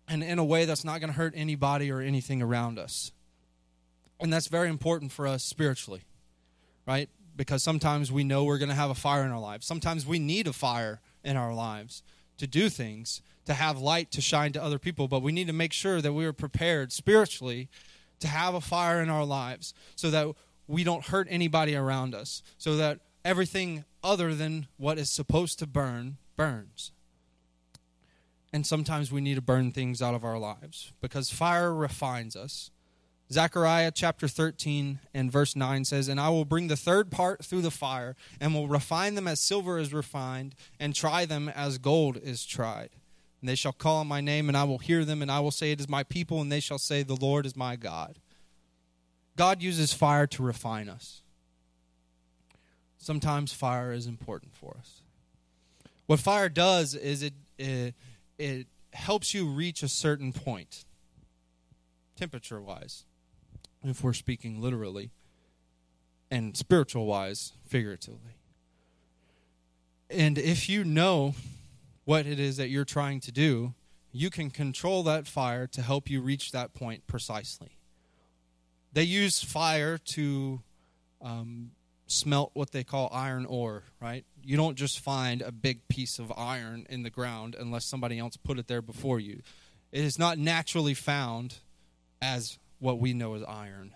and 0.09 0.23
in 0.23 0.39
a 0.39 0.45
way 0.45 0.65
that's 0.65 0.85
not 0.85 1.01
going 1.01 1.13
to 1.13 1.17
hurt 1.17 1.35
anybody 1.37 1.91
or 1.91 2.01
anything 2.01 2.43
around 2.43 2.79
us. 2.79 3.13
And 4.21 4.33
that's 4.33 4.49
very 4.49 4.69
important 4.69 5.13
for 5.13 5.27
us 5.27 5.45
spiritually, 5.45 6.03
right? 6.87 7.09
Because 7.37 7.63
sometimes 7.63 8.11
we 8.11 8.25
know 8.25 8.45
we're 8.45 8.59
going 8.59 8.71
to 8.71 8.75
have 8.75 8.91
a 8.91 8.95
fire 8.95 9.25
in 9.25 9.31
our 9.31 9.41
lives. 9.41 9.67
Sometimes 9.67 10.07
we 10.07 10.19
need 10.19 10.47
a 10.47 10.53
fire 10.53 11.01
in 11.23 11.37
our 11.37 11.53
lives 11.53 12.03
to 12.39 12.47
do 12.47 12.69
things, 12.69 13.21
to 13.45 13.55
have 13.55 13.79
light 13.79 14.11
to 14.13 14.21
shine 14.21 14.53
to 14.53 14.63
other 14.63 14.79
people, 14.79 15.09
but 15.09 15.23
we 15.23 15.33
need 15.33 15.47
to 15.47 15.53
make 15.53 15.73
sure 15.73 16.01
that 16.01 16.13
we 16.13 16.25
are 16.25 16.33
prepared 16.33 16.93
spiritually 16.93 17.69
to 18.21 18.29
have 18.29 18.55
a 18.55 18.61
fire 18.61 19.03
in 19.03 19.11
our 19.11 19.25
lives 19.25 19.75
so 19.95 20.11
that 20.11 20.35
we 20.67 20.85
don't 20.85 21.07
hurt 21.07 21.29
anybody 21.31 21.75
around 21.75 22.15
us, 22.15 22.43
so 22.59 22.77
that 22.77 23.01
everything 23.25 23.85
other 24.03 24.35
than 24.35 24.67
what 24.77 24.99
is 24.99 25.11
supposed 25.11 25.59
to 25.59 25.67
burn 25.67 26.17
burns. 26.37 26.93
And 28.53 28.67
sometimes 28.67 29.13
we 29.13 29.21
need 29.21 29.35
to 29.35 29.43
burn 29.43 29.73
things 29.73 30.01
out 30.01 30.15
of 30.15 30.25
our 30.25 30.39
lives 30.39 30.93
because 31.01 31.31
fire 31.31 31.75
refines 31.75 32.37
us. 32.37 32.71
Zechariah 33.31 33.91
chapter 33.93 34.29
13 34.29 35.01
and 35.13 35.33
verse 35.33 35.57
9 35.57 35.85
says, 35.85 36.09
And 36.09 36.21
I 36.21 36.29
will 36.29 36.45
bring 36.45 36.69
the 36.69 36.77
third 36.77 37.11
part 37.11 37.45
through 37.45 37.63
the 37.63 37.73
fire, 37.73 38.15
and 38.41 38.55
will 38.55 38.69
refine 38.69 39.17
them 39.17 39.27
as 39.27 39.41
silver 39.41 39.79
is 39.79 39.93
refined, 39.93 40.55
and 40.79 40.95
try 40.95 41.25
them 41.27 41.49
as 41.49 41.79
gold 41.79 42.19
is 42.23 42.47
tried. 42.47 42.91
And 43.41 43.49
they 43.49 43.55
shall 43.55 43.73
call 43.73 43.99
on 43.99 44.07
my 44.07 44.21
name, 44.21 44.49
and 44.49 44.57
I 44.57 44.65
will 44.65 44.79
hear 44.79 45.05
them, 45.05 45.23
and 45.23 45.31
I 45.31 45.41
will 45.41 45.51
say, 45.51 45.73
It 45.73 45.81
is 45.81 45.89
my 45.89 46.03
people, 46.03 46.41
and 46.41 46.51
they 46.51 46.61
shall 46.61 46.79
say, 46.79 47.03
The 47.03 47.17
Lord 47.17 47.47
is 47.47 47.57
my 47.57 47.77
God. 47.77 48.19
God 49.37 49.63
uses 49.63 49.93
fire 49.93 50.27
to 50.29 50.43
refine 50.43 50.89
us. 50.89 51.23
Sometimes 52.97 53.53
fire 53.53 53.93
is 53.93 54.07
important 54.07 54.55
for 54.55 54.77
us. 54.79 55.03
What 56.07 56.19
fire 56.19 56.49
does 56.49 56.95
is 56.95 57.23
it, 57.23 57.35
it, 57.59 57.95
it 58.39 58.67
helps 58.93 59.35
you 59.35 59.47
reach 59.47 59.83
a 59.83 59.89
certain 59.89 60.33
point, 60.33 60.85
temperature 62.17 62.61
wise, 62.61 63.05
if 63.85 64.03
we're 64.03 64.13
speaking 64.13 64.61
literally, 64.61 65.11
and 66.31 66.57
spiritual 66.57 67.07
wise, 67.07 67.53
figuratively. 67.67 68.33
And 70.09 70.39
if 70.39 70.69
you 70.69 70.85
know 70.85 71.35
what 72.07 72.25
it 72.25 72.41
is 72.41 72.57
that 72.57 72.71
you're 72.71 72.85
trying 72.85 73.21
to 73.21 73.33
do, 73.33 73.75
you 74.13 74.31
can 74.31 74.49
control 74.49 75.03
that 75.03 75.27
fire 75.27 75.67
to 75.67 75.83
help 75.83 76.09
you 76.09 76.23
reach 76.23 76.53
that 76.53 76.73
point 76.73 77.07
precisely. 77.07 77.73
They 78.93 79.03
use 79.03 79.43
fire 79.43 79.99
to 79.99 80.63
um, 81.21 81.73
smelt 82.07 82.53
what 82.55 82.71
they 82.71 82.85
call 82.85 83.11
iron 83.13 83.45
ore, 83.45 83.83
right? 84.01 84.25
You 84.43 84.57
don't 84.57 84.77
just 84.77 85.01
find 85.01 85.43
a 85.43 85.51
big 85.51 85.87
piece 85.89 86.21
of 86.21 86.33
iron 86.37 86.87
in 86.89 87.03
the 87.03 87.11
ground 87.11 87.57
unless 87.59 87.85
somebody 87.85 88.19
else 88.21 88.37
put 88.37 88.59
it 88.59 88.69
there 88.69 88.81
before 88.81 89.19
you. 89.19 89.43
It 89.91 90.05
is 90.05 90.19
not 90.19 90.39
naturally 90.39 90.95
found 90.95 91.57
as 92.23 92.59
what 92.79 93.01
we 93.01 93.13
know 93.15 93.35
as 93.35 93.43
iron. 93.43 93.95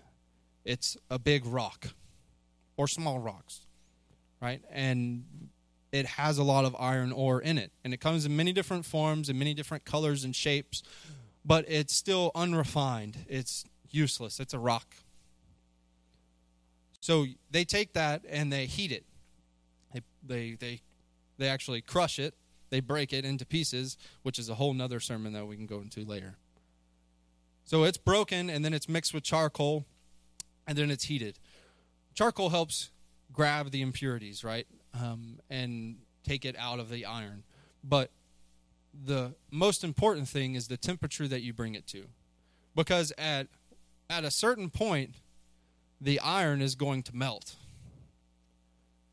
It's 0.65 0.97
a 1.09 1.17
big 1.17 1.45
rock 1.45 1.87
or 2.75 2.87
small 2.89 3.19
rocks, 3.19 3.61
right? 4.41 4.61
And 4.69 5.23
it 5.91 6.05
has 6.05 6.37
a 6.37 6.43
lot 6.43 6.65
of 6.65 6.75
iron 6.79 7.11
ore 7.11 7.41
in 7.41 7.57
it. 7.57 7.71
And 7.83 7.93
it 7.93 7.99
comes 7.99 8.25
in 8.25 8.35
many 8.35 8.53
different 8.53 8.85
forms 8.85 9.29
and 9.29 9.37
many 9.37 9.53
different 9.53 9.85
colors 9.85 10.23
and 10.23 10.35
shapes, 10.35 10.83
but 11.43 11.65
it's 11.67 11.93
still 11.93 12.31
unrefined. 12.33 13.25
It's 13.27 13.65
useless. 13.89 14.39
It's 14.39 14.53
a 14.53 14.59
rock. 14.59 14.95
So 17.01 17.25
they 17.49 17.65
take 17.65 17.93
that 17.93 18.23
and 18.29 18.53
they 18.53 18.67
heat 18.67 18.91
it. 18.91 19.05
They, 19.93 20.01
they, 20.23 20.55
they, 20.55 20.81
they 21.37 21.47
actually 21.47 21.81
crush 21.81 22.19
it. 22.19 22.35
They 22.69 22.79
break 22.79 23.11
it 23.11 23.25
into 23.25 23.45
pieces, 23.45 23.97
which 24.21 24.39
is 24.39 24.47
a 24.47 24.55
whole 24.55 24.73
nother 24.73 25.01
sermon 25.01 25.33
that 25.33 25.45
we 25.45 25.57
can 25.57 25.65
go 25.65 25.81
into 25.81 26.05
later. 26.05 26.37
So 27.65 27.83
it's 27.83 27.97
broken 27.97 28.49
and 28.49 28.63
then 28.63 28.73
it's 28.73 28.87
mixed 28.87 29.13
with 29.13 29.23
charcoal 29.23 29.85
and 30.67 30.77
then 30.77 30.89
it's 30.89 31.05
heated. 31.05 31.37
Charcoal 32.13 32.49
helps 32.49 32.91
grab 33.33 33.71
the 33.71 33.81
impurities, 33.81 34.43
right? 34.43 34.67
Um, 34.93 35.39
and 35.49 35.97
take 36.23 36.45
it 36.45 36.55
out 36.57 36.79
of 36.79 36.89
the 36.89 37.05
iron. 37.05 37.43
But 37.83 38.11
the 38.93 39.33
most 39.49 39.83
important 39.83 40.27
thing 40.27 40.55
is 40.55 40.67
the 40.67 40.77
temperature 40.77 41.27
that 41.27 41.41
you 41.41 41.53
bring 41.53 41.75
it 41.75 41.87
to. 41.87 42.05
Because 42.75 43.11
at 43.17 43.47
at 44.09 44.25
a 44.25 44.31
certain 44.31 44.69
point, 44.69 45.15
the 45.99 46.19
iron 46.19 46.61
is 46.61 46.75
going 46.75 47.03
to 47.03 47.15
melt. 47.15 47.55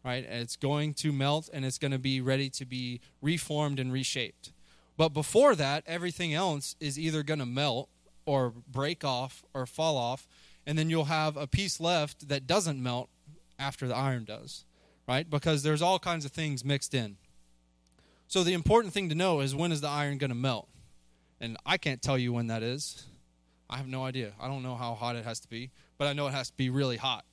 Right? 0.05 0.25
It's 0.25 0.57
going 0.57 0.95
to 0.95 1.13
melt 1.13 1.49
and 1.53 1.65
it's 1.65 1.79
going 1.79 1.93
to 1.93 1.99
be 1.99 2.21
ready 2.21 2.51
to 2.51 2.65
be 2.65 3.01
reformed 3.21 3.79
and 3.79 3.93
reshaped. 3.93 4.53
But 4.97 5.11
before 5.11 5.55
that, 5.55 5.85
everything 5.87 6.35
else 6.35 6.75
is 6.81 6.99
either 6.99 7.23
going 7.23 7.39
to 7.39 7.47
melt 7.47 7.89
or 8.27 8.53
break 8.67 9.05
off 9.05 9.45
or 9.55 9.65
fall 9.65 9.97
off, 9.97 10.27
and 10.67 10.77
then 10.77 10.91
you'll 10.91 11.05
have 11.05 11.37
a 11.37 11.47
piece 11.47 11.81
left 11.81 12.29
that 12.29 12.47
doesn't 12.47 12.83
melt 12.83 13.09
after 13.59 13.87
the 13.87 13.95
iron 13.95 14.25
does. 14.25 14.65
Right? 15.09 15.29
Because 15.29 15.63
there's 15.63 15.81
all 15.81 15.99
kinds 15.99 16.25
of 16.27 16.33
things 16.33 16.65
mixed 16.65 16.93
in. 16.93 17.17
So 18.29 18.45
the 18.45 18.53
important 18.53 18.93
thing 18.93 19.09
to 19.09 19.15
know 19.15 19.41
is 19.41 19.55
when 19.55 19.73
is 19.73 19.81
the 19.81 19.89
iron 19.89 20.19
going 20.19 20.29
to 20.29 20.37
melt? 20.37 20.69
And 21.41 21.57
I 21.65 21.79
can't 21.79 22.03
tell 22.03 22.19
you 22.19 22.33
when 22.33 22.49
that 22.49 22.63
is. 22.63 23.07
I 23.71 23.79
have 23.79 23.89
no 23.89 24.05
idea. 24.05 24.33
I 24.39 24.49
don't 24.49 24.63
know 24.63 24.75
how 24.75 24.95
hot 24.95 25.17
it 25.17 25.25
has 25.25 25.41
to 25.41 25.49
be, 25.49 25.71
but 25.97 26.07
I 26.07 26.13
know 26.13 26.27
it 26.27 26.33
has 26.33 26.51
to 26.51 26.57
be 26.57 26.69
really 26.69 26.99
hot. 26.99 27.25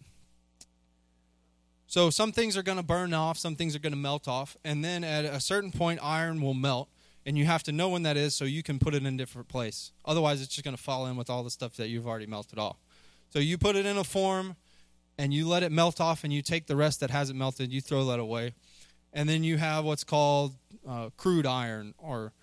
So 1.88 2.09
some 2.09 2.31
things 2.31 2.57
are 2.57 2.63
going 2.63 2.77
to 2.77 2.83
burn 2.83 3.13
off, 3.13 3.38
some 3.38 3.55
things 3.55 3.75
are 3.75 3.79
going 3.79 3.93
to 3.93 3.97
melt 3.97 4.27
off, 4.27 4.57
and 4.65 4.83
then 4.83 5.03
at 5.03 5.23
a 5.23 5.39
certain 5.39 5.71
point, 5.71 5.99
iron 6.01 6.41
will 6.41 6.53
melt, 6.53 6.89
and 7.25 7.38
you 7.38 7.45
have 7.45 7.63
to 7.63 7.71
know 7.71 7.89
when 7.89 8.03
that 8.03 8.17
is 8.17 8.35
so 8.35 8.43
you 8.43 8.63
can 8.63 8.79
put 8.79 8.95
it 8.95 9.05
in 9.05 9.13
a 9.13 9.17
different 9.17 9.47
place. 9.47 9.91
Otherwise, 10.03 10.41
it's 10.41 10.53
just 10.53 10.65
going 10.65 10.75
to 10.75 10.81
fall 10.81 11.05
in 11.07 11.15
with 11.15 11.29
all 11.29 11.43
the 11.43 11.49
stuff 11.49 11.75
that 11.77 11.89
you've 11.89 12.07
already 12.07 12.25
melted 12.25 12.57
off. 12.57 12.77
So 13.29 13.39
you 13.39 13.57
put 13.57 13.75
it 13.75 13.85
in 13.85 13.97
a 13.97 14.03
form, 14.03 14.55
and 15.17 15.34
you 15.34 15.47
let 15.47 15.63
it 15.63 15.71
melt 15.71 16.01
off, 16.01 16.23
and 16.23 16.34
you 16.34 16.41
take 16.41 16.67
the 16.67 16.75
rest 16.75 16.99
that 16.99 17.10
hasn't 17.10 17.38
melted, 17.38 17.71
you 17.71 17.82
throw 17.82 18.06
that 18.06 18.19
away, 18.19 18.54
and 19.13 19.28
then 19.30 19.43
you 19.43 19.58
have 19.58 19.86
what's 19.86 20.04
called 20.04 20.56
uh, 20.88 21.10
crude 21.17 21.45
iron 21.45 21.93
or 21.97 22.34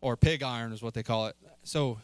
or 0.00 0.16
pig 0.16 0.42
iron 0.42 0.72
is 0.72 0.82
what 0.82 0.94
they 0.94 1.02
call 1.02 1.26
it. 1.26 1.36
So 1.62 1.98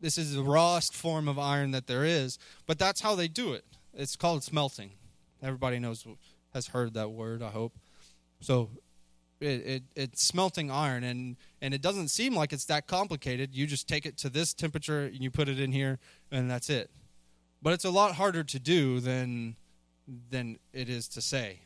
this 0.00 0.18
is 0.18 0.34
the 0.34 0.42
rawest 0.42 0.94
form 0.94 1.28
of 1.28 1.38
iron 1.38 1.70
that 1.70 1.86
there 1.86 2.04
is, 2.04 2.38
but 2.66 2.78
that's 2.78 3.00
how 3.00 3.14
they 3.14 3.28
do 3.28 3.54
it. 3.54 3.64
It's 3.94 4.16
called 4.16 4.44
smelting. 4.44 4.90
Everybody 5.42 5.78
knows 5.78 6.06
has 6.52 6.68
heard 6.68 6.94
that 6.94 7.10
word, 7.10 7.42
I 7.42 7.48
hope. 7.48 7.74
So 8.40 8.70
it, 9.40 9.46
it, 9.46 9.82
it's 9.94 10.22
smelting 10.22 10.70
iron 10.70 11.04
and 11.04 11.36
and 11.60 11.74
it 11.74 11.82
doesn't 11.82 12.08
seem 12.08 12.34
like 12.34 12.52
it's 12.52 12.66
that 12.66 12.86
complicated. 12.86 13.54
You 13.54 13.66
just 13.66 13.88
take 13.88 14.06
it 14.06 14.16
to 14.18 14.28
this 14.28 14.52
temperature 14.52 15.04
and 15.04 15.20
you 15.20 15.30
put 15.30 15.48
it 15.48 15.60
in 15.60 15.72
here 15.72 15.98
and 16.30 16.50
that's 16.50 16.70
it. 16.70 16.90
But 17.66 17.74
it's 17.74 17.84
a 17.84 17.90
lot 17.90 18.14
harder 18.14 18.44
to 18.44 18.60
do 18.60 19.00
than 19.00 19.56
than 20.30 20.60
it 20.72 20.88
is 20.88 21.08
to 21.08 21.20
say. 21.20 21.62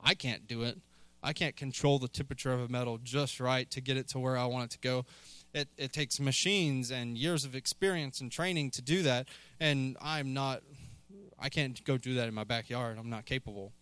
I 0.00 0.14
can't 0.14 0.46
do 0.46 0.62
it. 0.62 0.78
I 1.22 1.34
can't 1.34 1.54
control 1.56 1.98
the 1.98 2.08
temperature 2.08 2.54
of 2.54 2.60
a 2.60 2.68
metal 2.68 2.96
just 2.96 3.38
right 3.38 3.70
to 3.70 3.82
get 3.82 3.98
it 3.98 4.08
to 4.08 4.18
where 4.18 4.38
I 4.38 4.46
want 4.46 4.64
it 4.64 4.70
to 4.70 4.78
go 4.78 5.04
it, 5.54 5.68
it 5.76 5.92
takes 5.92 6.18
machines 6.18 6.90
and 6.90 7.16
years 7.16 7.44
of 7.44 7.54
experience 7.54 8.20
and 8.20 8.30
training 8.30 8.70
to 8.70 8.82
do 8.82 9.02
that 9.02 9.28
and 9.60 9.96
i'm 10.00 10.32
not 10.32 10.62
i 11.38 11.48
can't 11.48 11.84
go 11.84 11.98
do 11.98 12.14
that 12.14 12.28
in 12.28 12.34
my 12.34 12.44
backyard 12.44 12.96
i'm 12.98 13.10
not 13.10 13.26
capable 13.26 13.72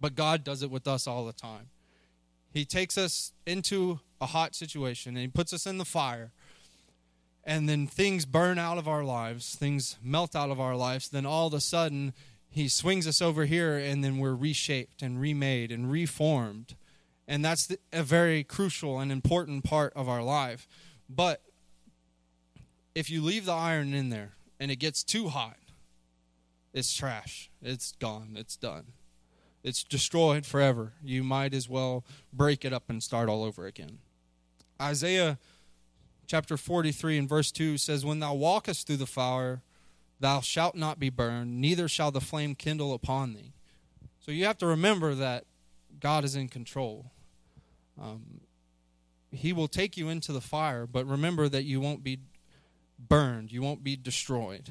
but 0.00 0.14
god 0.14 0.44
does 0.44 0.62
it 0.62 0.70
with 0.70 0.86
us 0.86 1.06
all 1.06 1.24
the 1.24 1.32
time 1.32 1.68
he 2.52 2.64
takes 2.64 2.98
us 2.98 3.32
into 3.46 4.00
a 4.20 4.26
hot 4.26 4.54
situation 4.54 5.10
and 5.10 5.20
he 5.20 5.28
puts 5.28 5.52
us 5.52 5.66
in 5.66 5.78
the 5.78 5.84
fire 5.84 6.32
and 7.44 7.68
then 7.68 7.86
things 7.86 8.26
burn 8.26 8.58
out 8.58 8.78
of 8.78 8.86
our 8.88 9.04
lives 9.04 9.54
things 9.54 9.96
melt 10.02 10.34
out 10.36 10.50
of 10.50 10.60
our 10.60 10.76
lives 10.76 11.08
then 11.08 11.24
all 11.26 11.46
of 11.46 11.54
a 11.54 11.60
sudden 11.60 12.12
he 12.50 12.68
swings 12.68 13.06
us 13.06 13.20
over 13.22 13.44
here 13.44 13.76
and 13.76 14.02
then 14.02 14.18
we're 14.18 14.34
reshaped 14.34 15.02
and 15.02 15.20
remade 15.20 15.70
and 15.70 15.90
reformed 15.92 16.74
And 17.26 17.44
that's 17.44 17.66
the, 17.66 17.78
a 17.92 18.02
very 18.02 18.42
crucial 18.42 18.98
and 18.98 19.12
important 19.12 19.62
part 19.64 19.92
of 19.94 20.08
our 20.08 20.22
life. 20.22 20.66
But 21.08 21.42
if 22.94 23.10
you 23.10 23.22
leave 23.22 23.44
the 23.44 23.52
iron 23.52 23.92
in 23.92 24.08
there 24.08 24.32
and 24.58 24.70
it 24.70 24.76
gets 24.76 25.04
too 25.04 25.28
hot, 25.28 25.58
it's 26.72 26.92
trash. 26.96 27.50
It's 27.60 27.92
gone. 27.92 28.34
It's 28.34 28.56
done. 28.56 28.92
It's 29.62 29.84
destroyed 29.84 30.46
forever. 30.46 30.94
You 31.04 31.22
might 31.22 31.52
as 31.52 31.68
well 31.68 32.04
break 32.32 32.64
it 32.64 32.72
up 32.72 32.84
and 32.88 33.02
start 33.02 33.28
all 33.28 33.44
over 33.44 33.66
again. 33.66 33.98
Isaiah 34.80 35.38
chapter 36.28 36.56
43 36.56 37.18
and 37.18 37.28
verse 37.28 37.50
2 37.50 37.78
says, 37.78 38.04
When 38.04 38.20
thou 38.20 38.34
walkest 38.34 38.86
through 38.86 38.98
the 38.98 39.06
fire, 39.06 39.62
thou 40.20 40.40
shalt 40.40 40.76
not 40.76 41.00
be 41.00 41.10
burned, 41.10 41.60
neither 41.60 41.88
shall 41.88 42.12
the 42.12 42.20
flame 42.20 42.54
kindle 42.54 42.94
upon 42.94 43.32
thee. 43.32 43.54
So 44.20 44.30
you 44.30 44.44
have 44.44 44.58
to 44.58 44.66
remember 44.66 45.14
that 45.14 45.44
God 45.98 46.22
is 46.22 46.36
in 46.36 46.48
control. 46.48 47.10
Um, 48.00 48.42
he 49.32 49.52
will 49.52 49.68
take 49.68 49.96
you 49.96 50.08
into 50.08 50.32
the 50.32 50.40
fire, 50.40 50.86
but 50.86 51.06
remember 51.06 51.48
that 51.48 51.64
you 51.64 51.80
won't 51.80 52.04
be 52.04 52.20
burned, 52.98 53.50
you 53.50 53.62
won't 53.62 53.82
be 53.82 53.96
destroyed. 53.96 54.70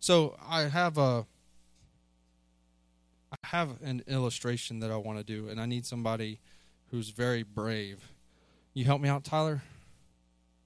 So 0.00 0.36
I 0.46 0.62
have 0.62 0.98
a 0.98 1.26
I 3.32 3.48
have 3.48 3.82
an 3.82 4.02
illustration 4.06 4.80
that 4.80 4.90
I 4.90 4.96
want 4.96 5.18
to 5.18 5.24
do, 5.24 5.48
and 5.48 5.60
I 5.60 5.66
need 5.66 5.84
somebody 5.84 6.40
who's 6.90 7.10
very 7.10 7.42
brave. 7.42 8.12
You 8.76 8.84
help 8.84 9.00
me 9.00 9.08
out, 9.08 9.24
Tyler? 9.24 9.62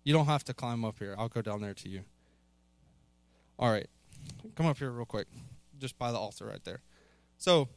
You 0.03 0.12
don't 0.12 0.27
have 0.27 0.42
to 0.46 0.53
climb 0.53 0.85
up 0.85 0.99
here. 0.99 1.14
I'll 1.16 1.29
go 1.29 1.42
down 1.42 1.61
there 1.61 1.75
to 1.75 1.88
you. 1.88 2.01
All 3.57 3.70
right. 3.70 3.87
Come 4.57 4.66
up 4.66 4.79
here 4.79 4.90
real 4.90 5.05
quick. 5.05 5.29
Just 5.79 5.96
by 5.96 6.11
the 6.11 6.18
altar 6.18 6.44
right 6.44 6.59
there. 6.64 6.81
So, 7.38 7.68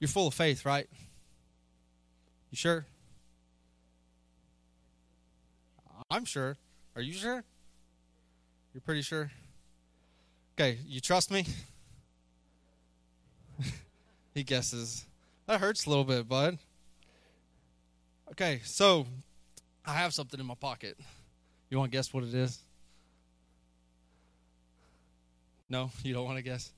you're 0.00 0.08
full 0.08 0.26
of 0.26 0.32
faith, 0.32 0.64
right? 0.64 0.88
You 2.50 2.56
sure? 2.56 2.86
I'm 6.10 6.24
sure. 6.24 6.56
Are 6.96 7.02
you 7.02 7.12
sure? 7.12 7.44
You're 8.72 8.80
pretty 8.80 9.02
sure? 9.02 9.30
Okay, 10.58 10.78
you 10.86 11.02
trust 11.02 11.30
me? 11.30 11.44
he 14.34 14.42
guesses. 14.44 15.04
That 15.46 15.60
hurts 15.60 15.86
a 15.86 15.90
little 15.90 16.04
bit, 16.04 16.28
bud. 16.28 16.58
Okay, 18.30 18.60
so 18.64 19.06
I 19.84 19.94
have 19.94 20.14
something 20.14 20.40
in 20.40 20.46
my 20.46 20.54
pocket. 20.54 20.98
You 21.68 21.78
want 21.78 21.92
to 21.92 21.96
guess 21.96 22.12
what 22.12 22.24
it 22.24 22.34
is? 22.34 22.58
No, 25.68 25.90
you 26.02 26.14
don't 26.14 26.24
want 26.24 26.38
to 26.38 26.42
guess? 26.42 26.72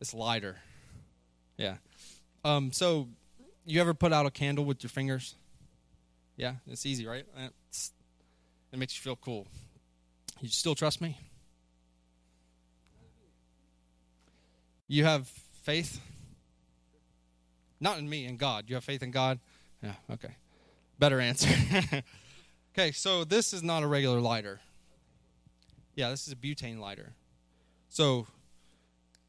It's 0.00 0.12
lighter. 0.12 0.56
Yeah. 1.56 1.76
Um, 2.44 2.72
so 2.72 3.08
you 3.64 3.80
ever 3.80 3.94
put 3.94 4.12
out 4.12 4.26
a 4.26 4.30
candle 4.30 4.64
with 4.64 4.82
your 4.82 4.90
fingers? 4.90 5.34
Yeah, 6.36 6.54
it's 6.66 6.86
easy, 6.86 7.06
right? 7.06 7.24
It's, 7.68 7.92
it 8.72 8.78
makes 8.78 8.96
you 8.96 9.02
feel 9.02 9.16
cool. 9.16 9.46
You 10.40 10.48
still 10.48 10.74
trust 10.74 11.00
me? 11.00 11.18
You 14.88 15.04
have 15.04 15.28
faith? 15.62 16.00
Not 17.80 17.98
in 17.98 18.08
me, 18.08 18.26
in 18.26 18.36
God. 18.36 18.64
You 18.68 18.74
have 18.74 18.84
faith 18.84 19.02
in 19.02 19.10
God? 19.10 19.38
Yeah, 19.82 19.94
okay. 20.12 20.36
Better 20.98 21.20
answer. 21.20 21.48
okay, 22.74 22.92
so 22.92 23.24
this 23.24 23.52
is 23.52 23.62
not 23.62 23.82
a 23.82 23.86
regular 23.86 24.20
lighter. 24.20 24.60
Yeah, 25.94 26.10
this 26.10 26.26
is 26.26 26.32
a 26.32 26.36
butane 26.36 26.78
lighter. 26.78 27.14
So 27.88 28.26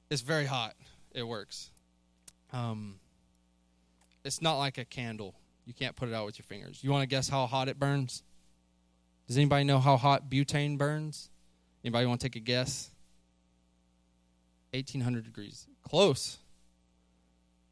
it's 0.10 0.22
very 0.22 0.46
hot. 0.46 0.76
It 1.14 1.24
works. 1.24 1.72
Um, 2.54 3.00
it's 4.26 4.42
not 4.42 4.58
like 4.58 4.78
a 4.78 4.86
candle. 4.86 5.36
You 5.66 5.74
can't 5.74 5.96
put 5.96 6.10
it 6.10 6.14
out 6.14 6.26
with 6.26 6.38
your 6.38 6.44
fingers. 6.44 6.84
You 6.84 6.92
want 6.92 7.04
to 7.04 7.08
guess 7.08 7.30
how 7.30 7.46
hot 7.48 7.70
it 7.70 7.80
burns? 7.80 8.24
Does 9.28 9.38
anybody 9.38 9.64
know 9.64 9.80
how 9.80 9.96
hot 9.96 10.30
butane 10.30 10.78
burns? 10.78 11.30
Anybody 11.84 12.06
want 12.06 12.20
to 12.20 12.26
take 12.26 12.36
a 12.36 12.40
guess? 12.40 12.92
1800 14.74 15.24
degrees. 15.24 15.68
Close. 15.88 16.38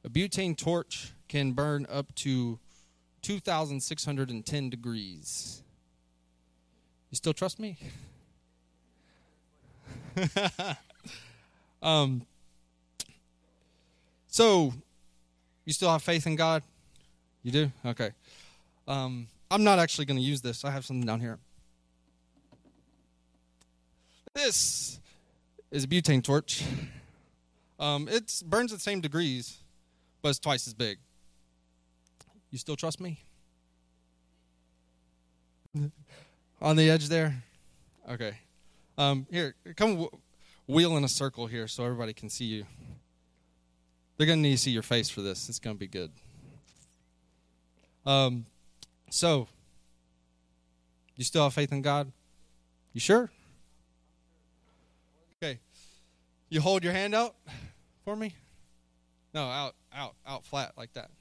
A 0.03 0.09
butane 0.09 0.55
torch 0.57 1.13
can 1.27 1.51
burn 1.51 1.85
up 1.89 2.13
to 2.15 2.59
2610 3.21 4.69
degrees. 4.69 5.62
You 7.09 7.15
still 7.15 7.33
trust 7.33 7.59
me? 7.59 7.77
um 11.81 12.25
so 14.27 14.73
you 15.65 15.73
still 15.73 15.91
have 15.91 16.01
faith 16.01 16.27
in 16.27 16.35
God? 16.35 16.63
You 17.43 17.51
do? 17.51 17.71
Okay. 17.85 18.12
Um 18.88 19.27
I'm 19.51 19.63
not 19.63 19.79
actually 19.79 20.05
going 20.05 20.17
to 20.17 20.23
use 20.23 20.41
this. 20.41 20.63
I 20.63 20.69
have 20.69 20.85
something 20.85 21.07
down 21.07 21.19
here. 21.19 21.39
This 24.35 24.99
is 25.71 25.83
a 25.85 25.88
butane 25.88 26.23
torch. 26.23 26.63
Um, 27.79 28.07
it 28.07 28.43
burns 28.45 28.71
at 28.71 28.77
the 28.77 28.83
same 28.83 29.01
degrees, 29.01 29.57
but 30.21 30.29
it's 30.29 30.39
twice 30.39 30.67
as 30.67 30.73
big. 30.73 30.99
You 32.51 32.58
still 32.58 32.75
trust 32.75 32.99
me? 32.99 33.23
On 36.62 36.75
the 36.75 36.89
edge 36.89 37.10
there? 37.10 37.43
Okay. 38.10 38.38
Um, 38.97 39.27
here, 39.29 39.55
come 39.75 39.91
w- 39.91 40.10
wheel 40.67 40.97
in 40.97 41.03
a 41.03 41.10
circle 41.10 41.47
here 41.47 41.67
so 41.67 41.84
everybody 41.86 42.13
can 42.13 42.29
see 42.29 42.45
you. 42.45 42.65
They're 44.17 44.27
going 44.27 44.39
to 44.39 44.43
need 44.43 44.55
to 44.55 44.62
see 44.62 44.71
your 44.71 44.84
face 44.84 45.10
for 45.10 45.21
this. 45.21 45.47
It's 45.47 45.60
going 45.60 45.75
to 45.75 45.79
be 45.79 45.88
good. 45.88 46.12
Um, 48.05 48.45
so, 49.10 49.47
you 51.15 51.23
still 51.23 51.43
have 51.43 51.53
faith 51.53 51.71
in 51.71 51.82
God? 51.82 52.12
You 52.91 52.99
sure? 52.99 53.29
Okay. 55.41 55.60
You 56.49 56.60
hold 56.60 56.84
your 56.84 56.93
hand 56.93 57.15
out 57.15 57.36
for 58.03 58.15
me? 58.15 58.36
No, 59.33 59.43
out, 59.43 59.75
out, 59.93 60.15
out 60.25 60.45
flat 60.45 60.73
like 60.77 60.93
that. 60.93 61.11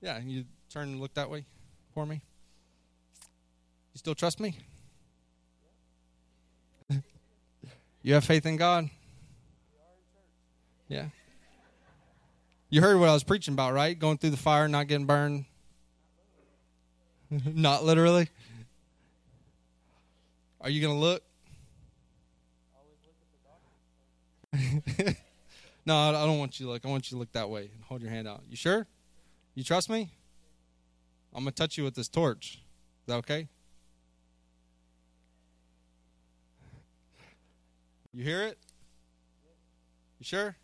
Yeah, 0.00 0.18
you 0.18 0.44
turn 0.70 0.88
and 0.88 1.00
look 1.00 1.14
that 1.14 1.30
way 1.30 1.44
for 1.94 2.06
me. 2.06 2.22
You 3.92 3.98
still 3.98 4.14
trust 4.14 4.40
me? 4.40 4.56
you 8.02 8.14
have 8.14 8.24
faith 8.24 8.46
in 8.46 8.56
God? 8.56 8.88
Yeah. 10.88 11.06
You 12.68 12.80
heard 12.80 12.98
what 12.98 13.08
I 13.08 13.12
was 13.12 13.24
preaching 13.24 13.54
about, 13.54 13.74
right? 13.74 13.98
Going 13.98 14.18
through 14.18 14.30
the 14.30 14.36
fire, 14.36 14.68
not 14.68 14.86
getting 14.86 15.06
burned. 15.06 15.44
not 17.30 17.84
literally. 17.84 18.28
Are 20.60 20.70
you 20.70 20.80
going 20.80 20.94
to 20.94 21.00
look? 21.00 21.22
No, 25.86 25.96
I 25.96 26.12
don't 26.12 26.38
want 26.38 26.60
you 26.60 26.66
to 26.66 26.72
look. 26.72 26.84
I 26.84 26.88
want 26.88 27.10
you 27.10 27.16
to 27.16 27.18
look 27.18 27.32
that 27.32 27.48
way 27.48 27.70
and 27.74 27.82
hold 27.84 28.02
your 28.02 28.10
hand 28.10 28.28
out. 28.28 28.42
You 28.48 28.56
sure? 28.56 28.86
You 29.54 29.64
trust 29.64 29.90
me? 29.90 30.10
I'm 31.34 31.44
going 31.44 31.52
to 31.52 31.62
touch 31.62 31.78
you 31.78 31.84
with 31.84 31.94
this 31.94 32.08
torch. 32.08 32.54
Is 32.54 33.06
that 33.06 33.16
okay? 33.16 33.48
You 38.12 38.24
hear 38.24 38.42
it? 38.42 38.58
You 40.18 40.24
sure? 40.24 40.56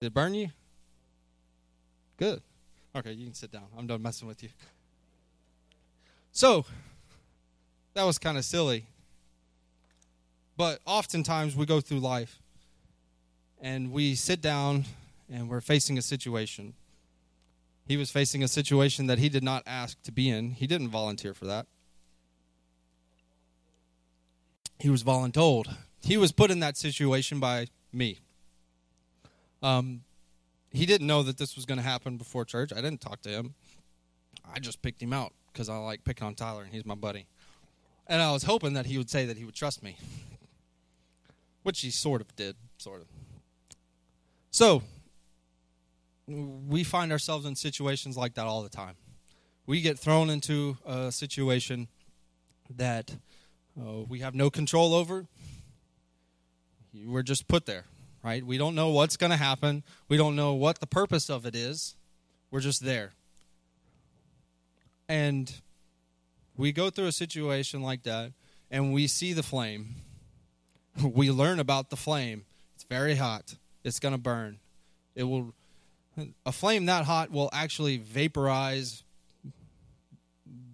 Did 0.00 0.06
it 0.06 0.14
burn 0.14 0.34
you? 0.34 0.48
Good. 2.16 2.40
Okay, 2.94 3.12
you 3.12 3.26
can 3.26 3.34
sit 3.34 3.50
down. 3.50 3.66
I'm 3.76 3.86
done 3.86 4.00
messing 4.00 4.28
with 4.28 4.42
you. 4.42 4.48
So, 6.30 6.64
that 7.94 8.04
was 8.04 8.18
kind 8.18 8.38
of 8.38 8.44
silly. 8.44 8.86
But 10.58 10.80
oftentimes 10.84 11.54
we 11.54 11.66
go 11.66 11.80
through 11.80 12.00
life 12.00 12.40
and 13.60 13.92
we 13.92 14.16
sit 14.16 14.40
down 14.42 14.86
and 15.32 15.48
we're 15.48 15.60
facing 15.60 15.96
a 15.96 16.02
situation. 16.02 16.74
He 17.86 17.96
was 17.96 18.10
facing 18.10 18.42
a 18.42 18.48
situation 18.48 19.06
that 19.06 19.18
he 19.18 19.28
did 19.28 19.44
not 19.44 19.62
ask 19.66 20.02
to 20.02 20.12
be 20.12 20.28
in, 20.28 20.50
he 20.50 20.66
didn't 20.66 20.88
volunteer 20.88 21.32
for 21.32 21.46
that. 21.46 21.66
He 24.80 24.90
was 24.90 25.04
voluntold. 25.04 25.72
He 26.02 26.16
was 26.16 26.32
put 26.32 26.50
in 26.50 26.58
that 26.60 26.76
situation 26.76 27.38
by 27.38 27.68
me. 27.92 28.18
Um, 29.62 30.02
he 30.72 30.86
didn't 30.86 31.06
know 31.06 31.22
that 31.22 31.38
this 31.38 31.54
was 31.54 31.66
going 31.66 31.78
to 31.78 31.84
happen 31.84 32.16
before 32.16 32.44
church. 32.44 32.72
I 32.72 32.80
didn't 32.80 33.00
talk 33.00 33.22
to 33.22 33.28
him. 33.28 33.54
I 34.52 34.58
just 34.58 34.82
picked 34.82 35.00
him 35.00 35.12
out 35.12 35.32
because 35.52 35.68
I 35.68 35.76
like 35.76 36.02
picking 36.02 36.26
on 36.26 36.34
Tyler 36.34 36.62
and 36.62 36.72
he's 36.72 36.84
my 36.84 36.96
buddy. 36.96 37.26
And 38.08 38.20
I 38.20 38.32
was 38.32 38.42
hoping 38.42 38.72
that 38.74 38.86
he 38.86 38.98
would 38.98 39.10
say 39.10 39.24
that 39.26 39.36
he 39.36 39.44
would 39.44 39.54
trust 39.54 39.84
me, 39.84 39.96
which 41.62 41.80
he 41.80 41.90
sort 41.90 42.20
of 42.20 42.34
did, 42.36 42.56
sort 42.78 43.00
of. 43.00 43.08
So, 44.50 44.82
we 46.26 46.84
find 46.84 47.10
ourselves 47.10 47.46
in 47.46 47.56
situations 47.56 48.16
like 48.16 48.34
that 48.34 48.46
all 48.46 48.62
the 48.62 48.68
time. 48.68 48.96
We 49.66 49.80
get 49.80 49.98
thrown 49.98 50.30
into 50.30 50.76
a 50.84 51.10
situation 51.10 51.88
that 52.76 53.16
uh, 53.78 54.02
we 54.08 54.20
have 54.20 54.34
no 54.34 54.50
control 54.50 54.94
over. 54.94 55.26
We're 56.94 57.22
just 57.22 57.48
put 57.48 57.66
there, 57.66 57.84
right? 58.22 58.44
We 58.44 58.58
don't 58.58 58.74
know 58.74 58.88
what's 58.88 59.16
going 59.16 59.30
to 59.30 59.36
happen. 59.36 59.84
We 60.08 60.16
don't 60.16 60.36
know 60.36 60.54
what 60.54 60.80
the 60.80 60.86
purpose 60.86 61.30
of 61.30 61.46
it 61.46 61.54
is. 61.54 61.96
We're 62.50 62.60
just 62.60 62.84
there. 62.84 63.12
And 65.08 65.52
we 66.56 66.72
go 66.72 66.90
through 66.90 67.06
a 67.06 67.12
situation 67.12 67.82
like 67.82 68.02
that 68.02 68.32
and 68.70 68.92
we 68.92 69.06
see 69.06 69.32
the 69.32 69.42
flame. 69.42 69.94
We 71.02 71.30
learn 71.30 71.60
about 71.60 71.90
the 71.90 71.96
flame. 71.96 72.44
It's 72.74 72.84
very 72.84 73.16
hot. 73.16 73.56
It's 73.84 74.00
going 74.00 74.14
to 74.14 74.20
burn. 74.20 74.58
It 75.14 75.24
will 75.24 75.54
a 76.44 76.52
flame 76.52 76.86
that 76.86 77.04
hot 77.04 77.30
will 77.30 77.48
actually 77.52 77.98
vaporize 77.98 79.04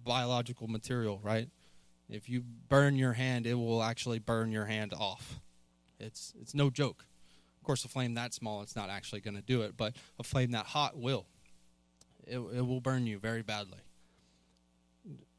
biological 0.03 0.67
material, 0.67 1.19
right? 1.23 1.49
If 2.09 2.29
you 2.29 2.43
burn 2.69 2.95
your 2.95 3.13
hand, 3.13 3.45
it 3.45 3.55
will 3.55 3.83
actually 3.83 4.19
burn 4.19 4.51
your 4.51 4.65
hand 4.65 4.93
off. 4.93 5.39
It's 5.99 6.33
it's 6.39 6.53
no 6.53 6.69
joke. 6.69 7.05
Of 7.59 7.65
course, 7.65 7.83
a 7.83 7.87
flame 7.87 8.13
that 8.13 8.33
small, 8.33 8.61
it's 8.61 8.75
not 8.75 8.89
actually 8.89 9.21
going 9.21 9.35
to 9.35 9.41
do 9.41 9.63
it, 9.63 9.75
but 9.75 9.95
a 10.19 10.23
flame 10.23 10.51
that 10.51 10.67
hot 10.67 10.97
will. 10.97 11.25
It, 12.27 12.37
it 12.37 12.65
will 12.65 12.81
burn 12.81 13.07
you 13.07 13.17
very 13.17 13.41
badly. 13.41 13.79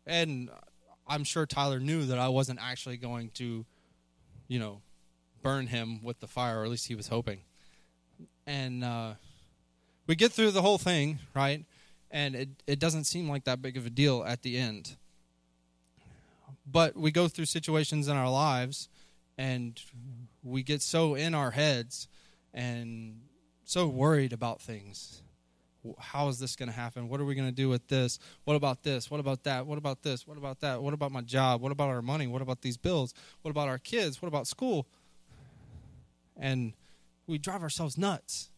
And 0.07 0.51
I'm 1.07 1.25
sure 1.25 1.47
Tyler 1.47 1.79
knew 1.79 2.05
that 2.07 2.19
I 2.19 2.29
wasn't 2.29 2.59
actually 2.61 2.97
going 2.97 3.31
to, 3.35 3.65
you 4.49 4.59
know, 4.59 4.83
burn 5.43 5.69
him 5.69 6.03
with 6.03 6.21
the 6.21 6.27
fire, 6.27 6.61
or 6.61 6.65
at 6.65 6.71
least 6.71 6.89
he 6.89 6.95
was 6.95 7.09
hoping. 7.09 7.41
And 8.47 8.85
uh, 8.85 9.15
we 10.07 10.15
get 10.15 10.33
through 10.33 10.53
the 10.53 10.63
whole 10.63 10.79
thing, 10.79 11.19
right? 11.35 11.65
And 12.11 12.35
it, 12.35 12.49
it 12.67 12.79
doesn't 12.79 13.05
seem 13.05 13.29
like 13.29 13.45
that 13.45 13.61
big 13.61 13.77
of 13.77 13.87
a 13.87 13.91
deal 13.91 14.25
at 14.25 14.43
the 14.43 14.57
end. 14.57 14.97
But 16.67 16.97
we 16.97 17.11
go 17.11 17.29
through 17.29 17.47
situations 17.47 18.09
in 18.09 18.17
our 18.17 18.31
lives 18.31 18.89
and 19.39 19.81
we 20.43 20.63
get 20.63 20.83
so 20.83 21.15
in 21.15 21.35
our 21.35 21.53
heads 21.53 22.09
and 22.55 23.21
so 23.65 23.87
worried 23.87 24.33
about 24.33 24.61
things 24.61 25.23
how 25.99 26.29
is 26.29 26.39
this 26.39 26.57
going 26.57 26.69
to 26.69 26.75
happen? 26.75 27.09
What 27.09 27.21
are 27.21 27.25
we 27.25 27.35
going 27.35 27.49
to 27.49 27.55
do 27.55 27.69
with 27.69 27.89
this? 27.89 28.19
What 28.45 28.55
about 28.55 28.83
this? 28.83 29.11
What 29.11 29.21
about 29.21 29.45
that? 29.45 29.67
What 29.67 29.79
about 29.79 30.03
this? 30.03 30.27
What 30.27 30.39
about 30.39 30.61
that? 30.61 30.83
What 30.83 30.95
about 30.95 31.13
my 31.13 31.21
job? 31.21 31.61
What 31.61 31.73
about 31.73 31.89
our 31.89 32.03
money? 32.03 32.27
What 32.27 32.43
about 32.43 32.63
these 32.63 32.77
bills? 32.77 33.15
What 33.43 33.51
about 33.51 33.69
our 33.69 33.79
kids? 33.79 34.21
What 34.21 34.29
about 34.29 34.47
school? 34.47 34.87
And 36.37 36.73
we 37.27 37.39
drive 37.39 37.63
ourselves 37.63 37.97
nuts. 37.99 38.51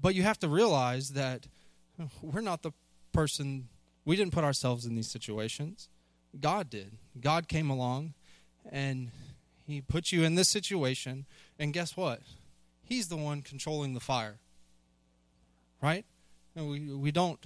But 0.00 0.14
you 0.14 0.22
have 0.22 0.38
to 0.40 0.48
realize 0.48 1.10
that 1.10 1.46
we're 2.22 2.40
not 2.40 2.62
the 2.62 2.72
person, 3.12 3.68
we 4.04 4.16
didn't 4.16 4.32
put 4.32 4.44
ourselves 4.44 4.86
in 4.86 4.94
these 4.94 5.10
situations. 5.10 5.88
God 6.38 6.70
did. 6.70 6.92
God 7.20 7.48
came 7.48 7.70
along 7.70 8.14
and 8.70 9.10
He 9.66 9.80
put 9.80 10.12
you 10.12 10.24
in 10.24 10.34
this 10.34 10.48
situation. 10.48 11.26
And 11.58 11.72
guess 11.72 11.96
what? 11.96 12.20
He's 12.82 13.08
the 13.08 13.16
one 13.16 13.42
controlling 13.42 13.94
the 13.94 14.00
fire 14.00 14.38
right? 15.82 16.04
We, 16.54 16.92
we 16.94 17.12
don't, 17.12 17.38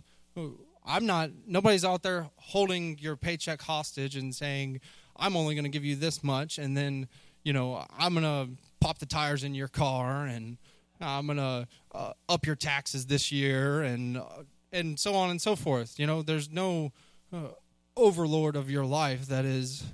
I'm 0.85 1.07
not, 1.07 1.31
nobody's 1.47 1.85
out 1.85 2.03
there 2.03 2.29
holding 2.37 2.99
your 2.99 3.17
paycheck 3.17 3.63
hostage 3.63 4.17
and 4.17 4.35
saying, 4.35 4.81
I'm 5.17 5.37
only 5.37 5.55
going 5.55 5.65
to 5.65 5.71
give 5.71 5.85
you 5.85 5.97
this 5.97 6.25
much, 6.25 6.59
and 6.59 6.77
then, 6.77 7.09
you 7.45 7.53
know, 7.53 7.87
I'm 7.99 8.15
going 8.15 8.25
to 8.25 8.53
pop 8.81 8.99
the 8.99 9.07
tires 9.07 9.45
in 9.45 9.55
your 9.55 9.69
car, 9.69 10.27
and 10.27 10.57
I'm 11.01 11.27
going 11.27 11.39
to 11.39 11.69
uh, 11.95 12.13
up 12.29 12.47
your 12.47 12.57
taxes 12.57 13.07
this 13.07 13.31
year, 13.31 13.83
and, 13.83 14.17
uh, 14.17 14.45
and 14.73 14.99
so 14.99 15.15
on 15.15 15.31
and 15.31 15.41
so 15.41 15.55
forth. 15.55 15.99
You 15.99 16.07
know, 16.07 16.23
there's 16.23 16.51
no 16.51 16.93
uh, 17.33 17.49
overlord 17.97 18.57
of 18.57 18.71
your 18.71 18.87
life 18.87 19.27
that 19.27 19.45
is 19.45 19.85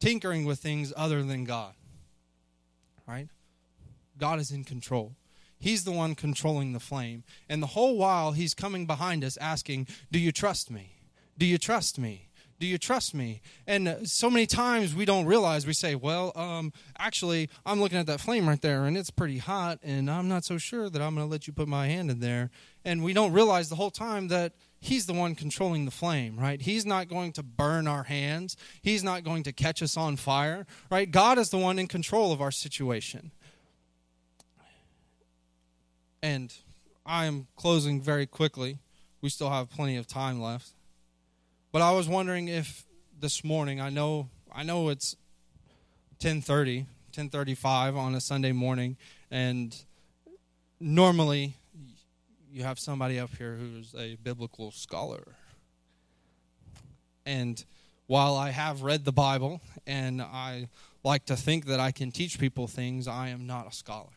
tinkering 0.00 0.46
with 0.46 0.58
things 0.58 0.92
other 0.96 1.22
than 1.22 1.44
God, 1.44 1.74
right? 3.06 3.28
God 4.18 4.40
is 4.40 4.50
in 4.50 4.64
control. 4.64 5.14
He's 5.62 5.84
the 5.84 5.92
one 5.92 6.16
controlling 6.16 6.72
the 6.72 6.80
flame. 6.80 7.22
And 7.48 7.62
the 7.62 7.68
whole 7.68 7.96
while, 7.96 8.32
he's 8.32 8.52
coming 8.52 8.84
behind 8.84 9.22
us 9.22 9.36
asking, 9.36 9.86
Do 10.10 10.18
you 10.18 10.32
trust 10.32 10.72
me? 10.72 10.96
Do 11.38 11.46
you 11.46 11.56
trust 11.56 12.00
me? 12.00 12.30
Do 12.58 12.66
you 12.66 12.78
trust 12.78 13.14
me? 13.14 13.42
And 13.64 14.00
so 14.02 14.28
many 14.28 14.44
times 14.44 14.92
we 14.92 15.04
don't 15.04 15.24
realize, 15.24 15.64
we 15.64 15.72
say, 15.72 15.94
Well, 15.94 16.32
um, 16.34 16.72
actually, 16.98 17.48
I'm 17.64 17.80
looking 17.80 17.98
at 17.98 18.06
that 18.06 18.18
flame 18.18 18.48
right 18.48 18.60
there 18.60 18.86
and 18.86 18.98
it's 18.98 19.10
pretty 19.10 19.38
hot, 19.38 19.78
and 19.84 20.10
I'm 20.10 20.26
not 20.26 20.42
so 20.42 20.58
sure 20.58 20.90
that 20.90 21.00
I'm 21.00 21.14
going 21.14 21.28
to 21.28 21.30
let 21.30 21.46
you 21.46 21.52
put 21.52 21.68
my 21.68 21.86
hand 21.86 22.10
in 22.10 22.18
there. 22.18 22.50
And 22.84 23.04
we 23.04 23.12
don't 23.12 23.32
realize 23.32 23.68
the 23.68 23.76
whole 23.76 23.92
time 23.92 24.26
that 24.28 24.54
He's 24.80 25.06
the 25.06 25.12
one 25.12 25.36
controlling 25.36 25.84
the 25.84 25.92
flame, 25.92 26.36
right? 26.40 26.60
He's 26.60 26.84
not 26.84 27.06
going 27.06 27.30
to 27.34 27.44
burn 27.44 27.86
our 27.86 28.02
hands. 28.02 28.56
He's 28.82 29.04
not 29.04 29.22
going 29.22 29.44
to 29.44 29.52
catch 29.52 29.80
us 29.80 29.96
on 29.96 30.16
fire, 30.16 30.66
right? 30.90 31.08
God 31.08 31.38
is 31.38 31.50
the 31.50 31.58
one 31.58 31.78
in 31.78 31.86
control 31.86 32.32
of 32.32 32.40
our 32.42 32.50
situation. 32.50 33.30
And 36.22 36.54
I 37.04 37.24
am 37.26 37.48
closing 37.56 38.00
very 38.00 38.26
quickly. 38.26 38.78
We 39.20 39.28
still 39.28 39.50
have 39.50 39.70
plenty 39.70 39.96
of 39.96 40.06
time 40.06 40.40
left. 40.40 40.70
But 41.72 41.82
I 41.82 41.92
was 41.92 42.08
wondering 42.08 42.48
if 42.48 42.84
this 43.18 43.42
morning, 43.42 43.80
I 43.80 43.90
know 43.90 44.28
I 44.54 44.62
know 44.62 44.90
it's 44.90 45.16
10:30, 46.20 46.86
10:35 47.12 47.96
on 47.96 48.14
a 48.14 48.20
Sunday 48.20 48.52
morning 48.52 48.96
and 49.30 49.74
normally 50.78 51.56
you 52.52 52.62
have 52.64 52.78
somebody 52.78 53.18
up 53.18 53.34
here 53.36 53.56
who's 53.56 53.94
a 53.94 54.16
biblical 54.16 54.70
scholar. 54.70 55.36
And 57.24 57.64
while 58.06 58.36
I 58.36 58.50
have 58.50 58.82
read 58.82 59.04
the 59.04 59.12
Bible 59.12 59.62
and 59.86 60.20
I 60.20 60.68
like 61.02 61.24
to 61.26 61.36
think 61.36 61.66
that 61.66 61.80
I 61.80 61.92
can 61.92 62.12
teach 62.12 62.38
people 62.38 62.68
things, 62.68 63.08
I 63.08 63.28
am 63.28 63.46
not 63.46 63.66
a 63.66 63.72
scholar. 63.72 64.12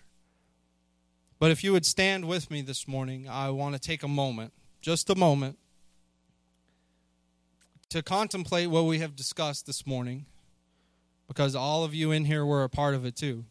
But 1.38 1.52
if 1.52 1.63
you 1.63 1.74
would 1.74 1.86
stand 1.86 2.26
with 2.26 2.50
me 2.50 2.62
this 2.62 2.88
morning, 2.88 3.28
I 3.28 3.50
want 3.50 3.76
to 3.76 3.80
take 3.80 4.04
a 4.04 4.08
moment, 4.08 4.54
just 4.82 5.10
a 5.10 5.15
moment, 5.15 5.58
to 7.89 8.02
contemplate 8.02 8.69
what 8.69 8.86
we 8.86 9.00
have 9.00 9.15
discussed 9.15 9.65
this 9.65 9.86
morning, 9.86 10.26
because 11.28 11.56
all 11.56 11.84
of 11.84 11.93
you 11.93 12.12
in 12.12 12.26
here 12.26 12.45
were 12.45 12.63
a 12.63 12.69
part 12.69 12.95
of 12.95 13.06
it 13.06 13.15
too. 13.15 13.45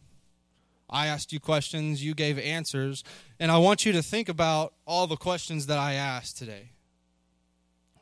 I 0.89 1.07
asked 1.07 1.31
you 1.33 1.39
questions, 1.39 2.03
you 2.03 2.13
gave 2.13 2.37
answers, 2.39 3.03
and 3.39 3.51
I 3.51 3.57
want 3.57 3.85
you 3.85 3.91
to 3.93 4.03
think 4.03 4.29
about 4.29 4.73
all 4.85 5.07
the 5.07 5.15
questions 5.15 5.67
that 5.67 5.77
I 5.77 5.93
asked 5.93 6.37
today. 6.37 6.71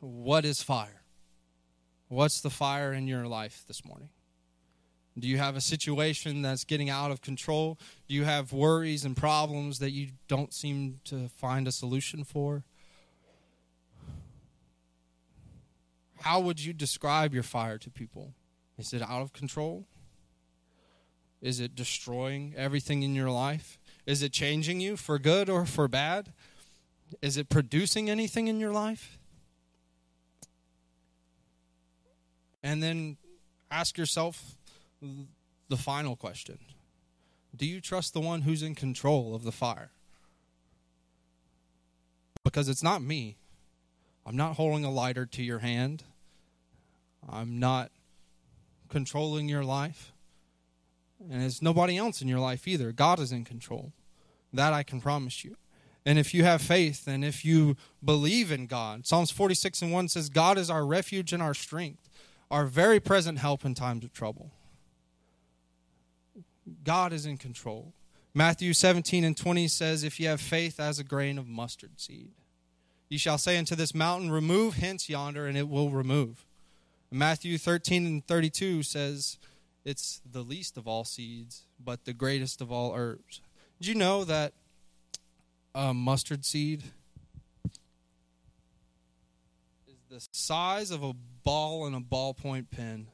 What 0.00 0.44
is 0.44 0.62
fire? 0.62 1.02
What's 2.08 2.40
the 2.40 2.50
fire 2.50 2.92
in 2.92 3.06
your 3.08 3.26
life 3.26 3.64
this 3.66 3.84
morning? 3.84 4.10
Do 5.18 5.28
you 5.28 5.38
have 5.38 5.54
a 5.54 5.60
situation 5.60 6.42
that's 6.42 6.64
getting 6.64 6.90
out 6.90 7.10
of 7.10 7.20
control? 7.20 7.78
Do 8.08 8.14
you 8.14 8.24
have 8.24 8.52
worries 8.52 9.04
and 9.04 9.16
problems 9.16 9.78
that 9.78 9.92
you 9.92 10.08
don't 10.26 10.52
seem 10.52 11.00
to 11.04 11.28
find 11.28 11.68
a 11.68 11.72
solution 11.72 12.24
for? 12.24 12.64
How 16.20 16.40
would 16.40 16.64
you 16.64 16.72
describe 16.72 17.32
your 17.32 17.42
fire 17.42 17.78
to 17.78 17.90
people? 17.90 18.34
Is 18.76 18.92
it 18.92 19.02
out 19.02 19.22
of 19.22 19.32
control? 19.32 19.86
Is 21.40 21.60
it 21.60 21.74
destroying 21.74 22.54
everything 22.56 23.02
in 23.02 23.14
your 23.14 23.30
life? 23.30 23.78
Is 24.06 24.22
it 24.22 24.32
changing 24.32 24.80
you 24.80 24.96
for 24.96 25.18
good 25.18 25.48
or 25.48 25.66
for 25.66 25.86
bad? 25.86 26.32
Is 27.22 27.36
it 27.36 27.48
producing 27.48 28.10
anything 28.10 28.48
in 28.48 28.58
your 28.58 28.72
life? 28.72 29.18
And 32.62 32.82
then 32.82 33.18
ask 33.70 33.98
yourself 33.98 34.56
the 35.68 35.76
final 35.76 36.16
question 36.16 36.58
Do 37.56 37.66
you 37.66 37.80
trust 37.80 38.14
the 38.14 38.20
one 38.20 38.42
who's 38.42 38.62
in 38.62 38.74
control 38.74 39.34
of 39.34 39.44
the 39.44 39.52
fire? 39.52 39.90
Because 42.42 42.68
it's 42.68 42.82
not 42.82 43.02
me. 43.02 43.36
I'm 44.26 44.36
not 44.36 44.56
holding 44.56 44.84
a 44.84 44.90
lighter 44.90 45.26
to 45.26 45.42
your 45.42 45.60
hand. 45.60 46.04
I'm 47.28 47.58
not 47.58 47.90
controlling 48.88 49.48
your 49.48 49.64
life. 49.64 50.12
And 51.30 51.42
it's 51.42 51.62
nobody 51.62 51.96
else 51.96 52.20
in 52.20 52.28
your 52.28 52.38
life 52.38 52.68
either. 52.68 52.92
God 52.92 53.18
is 53.18 53.32
in 53.32 53.44
control. 53.44 53.92
That 54.52 54.72
I 54.72 54.82
can 54.82 55.00
promise 55.00 55.44
you. 55.44 55.56
And 56.06 56.18
if 56.18 56.34
you 56.34 56.44
have 56.44 56.60
faith 56.60 57.06
and 57.06 57.24
if 57.24 57.44
you 57.44 57.76
believe 58.04 58.52
in 58.52 58.66
God, 58.66 59.06
Psalms 59.06 59.30
46 59.30 59.82
and 59.82 59.92
1 59.92 60.08
says, 60.08 60.28
God 60.28 60.58
is 60.58 60.68
our 60.68 60.84
refuge 60.84 61.32
and 61.32 61.42
our 61.42 61.54
strength, 61.54 62.10
our 62.50 62.66
very 62.66 63.00
present 63.00 63.38
help 63.38 63.64
in 63.64 63.74
times 63.74 64.04
of 64.04 64.12
trouble. 64.12 64.50
God 66.84 67.12
is 67.12 67.26
in 67.26 67.36
control. 67.36 67.92
Matthew 68.34 68.72
17 68.72 69.24
and 69.24 69.36
20 69.36 69.68
says, 69.68 70.02
If 70.02 70.18
you 70.18 70.28
have 70.28 70.40
faith 70.40 70.80
as 70.80 70.98
a 70.98 71.04
grain 71.04 71.38
of 71.38 71.46
mustard 71.46 72.00
seed, 72.00 72.32
you 73.08 73.18
shall 73.18 73.38
say 73.38 73.56
unto 73.56 73.76
this 73.76 73.94
mountain, 73.94 74.30
Remove 74.30 74.74
hence 74.74 75.08
yonder, 75.08 75.46
and 75.46 75.56
it 75.56 75.68
will 75.68 75.90
remove. 75.90 76.44
Matthew 77.10 77.58
13 77.58 78.06
and 78.06 78.26
32 78.26 78.82
says, 78.82 79.38
It's 79.84 80.20
the 80.28 80.42
least 80.42 80.76
of 80.76 80.88
all 80.88 81.04
seeds, 81.04 81.62
but 81.78 82.04
the 82.06 82.12
greatest 82.12 82.60
of 82.60 82.72
all 82.72 82.92
herbs. 82.94 83.40
Did 83.78 83.86
you 83.86 83.94
know 83.94 84.24
that 84.24 84.52
a 85.74 85.94
mustard 85.94 86.44
seed 86.44 86.82
is 89.86 89.96
the 90.10 90.26
size 90.32 90.90
of 90.90 91.04
a 91.04 91.12
ball 91.44 91.86
in 91.86 91.94
a 91.94 92.00
ballpoint 92.00 92.70
pen? 92.70 93.06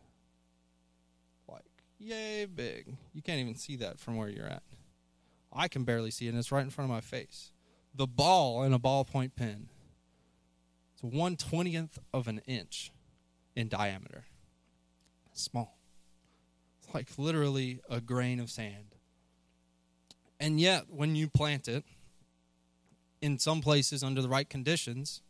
Yay 2.01 2.46
big. 2.46 2.96
You 3.12 3.22
can't 3.22 3.40
even 3.40 3.55
see 3.55 3.76
that 3.76 4.01
from 4.01 4.16
where 4.16 4.28
you're 4.28 4.46
at. 4.46 4.62
I 5.53 5.68
can 5.68 5.84
barely 5.84 6.11
see 6.11 6.26
it, 6.26 6.30
and 6.30 6.38
it's 6.38 6.51
right 6.51 6.64
in 6.64 6.70
front 6.70 6.90
of 6.90 6.94
my 6.94 7.01
face. 7.01 7.53
The 7.94 8.07
ball 8.07 8.62
in 8.62 8.72
a 8.72 8.78
ballpoint 8.78 9.36
pen. 9.36 9.68
It's 10.94 11.03
one 11.03 11.36
twentieth 11.36 11.98
of 12.12 12.26
an 12.28 12.40
inch 12.46 12.92
in 13.55 13.68
diameter. 13.68 14.24
Small. 15.32 15.78
It's 16.82 16.94
like 16.94 17.09
literally 17.18 17.80
a 17.88 18.01
grain 18.01 18.40
of 18.40 18.51
sand. 18.51 18.96
And 20.38 20.59
yet, 20.61 20.84
when 20.88 21.14
you 21.14 21.28
plant 21.28 21.68
it, 21.68 21.84
in 23.20 23.38
some 23.38 23.61
places 23.61 24.03
under 24.03 24.22
the 24.22 24.28
right 24.28 24.48
conditions, 24.48 25.20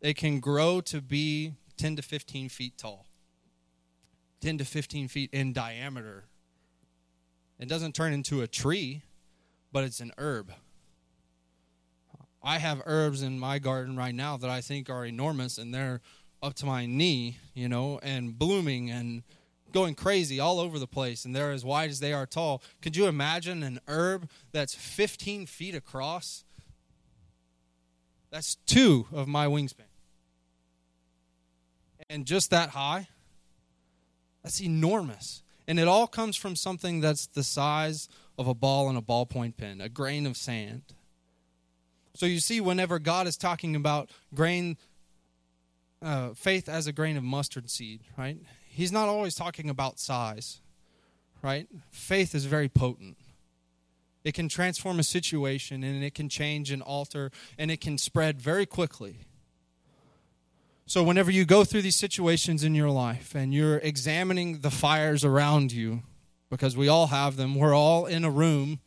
it 0.00 0.16
can 0.16 0.38
grow 0.38 0.80
to 0.82 1.00
be 1.00 1.54
10 1.76 1.96
to 1.96 2.02
15 2.02 2.48
feet 2.48 2.78
tall, 2.78 3.06
10 4.44 4.58
to 4.58 4.64
15 4.66 5.08
feet 5.08 5.30
in 5.32 5.54
diameter. 5.54 6.24
It 7.58 7.66
doesn't 7.66 7.94
turn 7.94 8.12
into 8.12 8.42
a 8.42 8.46
tree, 8.46 9.00
but 9.72 9.84
it's 9.84 10.00
an 10.00 10.12
herb. 10.18 10.52
I 12.42 12.58
have 12.58 12.82
herbs 12.84 13.22
in 13.22 13.38
my 13.38 13.58
garden 13.58 13.96
right 13.96 14.14
now 14.14 14.36
that 14.36 14.50
I 14.50 14.60
think 14.60 14.90
are 14.90 15.06
enormous 15.06 15.56
and 15.56 15.72
they're 15.72 16.02
up 16.42 16.52
to 16.56 16.66
my 16.66 16.84
knee, 16.84 17.38
you 17.54 17.70
know, 17.70 17.98
and 18.02 18.38
blooming 18.38 18.90
and 18.90 19.22
going 19.72 19.94
crazy 19.94 20.38
all 20.38 20.60
over 20.60 20.78
the 20.78 20.86
place 20.86 21.24
and 21.24 21.34
they're 21.34 21.52
as 21.52 21.64
wide 21.64 21.88
as 21.88 22.00
they 22.00 22.12
are 22.12 22.26
tall. 22.26 22.62
Could 22.82 22.96
you 22.96 23.06
imagine 23.06 23.62
an 23.62 23.80
herb 23.88 24.28
that's 24.52 24.74
15 24.74 25.46
feet 25.46 25.74
across? 25.74 26.44
That's 28.30 28.56
two 28.66 29.06
of 29.10 29.26
my 29.26 29.46
wingspan. 29.46 29.88
And 32.10 32.26
just 32.26 32.50
that 32.50 32.68
high, 32.68 33.08
that's 34.44 34.62
enormous. 34.62 35.42
And 35.66 35.80
it 35.80 35.88
all 35.88 36.06
comes 36.06 36.36
from 36.36 36.54
something 36.54 37.00
that's 37.00 37.26
the 37.26 37.42
size 37.42 38.08
of 38.38 38.46
a 38.46 38.54
ball 38.54 38.88
and 38.88 38.98
a 38.98 39.00
ballpoint 39.00 39.56
pen, 39.56 39.80
a 39.80 39.88
grain 39.88 40.26
of 40.26 40.36
sand. 40.36 40.82
So 42.14 42.26
you 42.26 42.38
see, 42.38 42.60
whenever 42.60 42.98
God 42.98 43.26
is 43.26 43.36
talking 43.36 43.74
about 43.74 44.10
grain, 44.34 44.76
uh, 46.02 46.34
faith 46.34 46.68
as 46.68 46.86
a 46.86 46.92
grain 46.92 47.16
of 47.16 47.24
mustard 47.24 47.70
seed, 47.70 48.02
right? 48.16 48.38
He's 48.68 48.92
not 48.92 49.08
always 49.08 49.34
talking 49.34 49.70
about 49.70 49.98
size, 49.98 50.60
right? 51.42 51.66
Faith 51.90 52.34
is 52.34 52.44
very 52.44 52.68
potent. 52.68 53.16
It 54.22 54.34
can 54.34 54.48
transform 54.48 54.98
a 54.98 55.04
situation 55.04 55.82
and 55.82 56.04
it 56.04 56.14
can 56.14 56.28
change 56.28 56.70
and 56.70 56.82
alter 56.82 57.30
and 57.58 57.70
it 57.70 57.80
can 57.80 57.98
spread 57.98 58.40
very 58.40 58.66
quickly. 58.66 59.20
So, 60.86 61.02
whenever 61.02 61.30
you 61.30 61.44
go 61.46 61.64
through 61.64 61.82
these 61.82 61.96
situations 61.96 62.62
in 62.62 62.74
your 62.74 62.90
life 62.90 63.34
and 63.34 63.54
you're 63.54 63.78
examining 63.78 64.60
the 64.60 64.70
fires 64.70 65.24
around 65.24 65.72
you, 65.72 66.02
because 66.50 66.76
we 66.76 66.88
all 66.88 67.08
have 67.08 67.36
them, 67.36 67.54
we're 67.54 67.74
all 67.74 68.06
in 68.06 68.24
a 68.24 68.30
room 68.30 68.80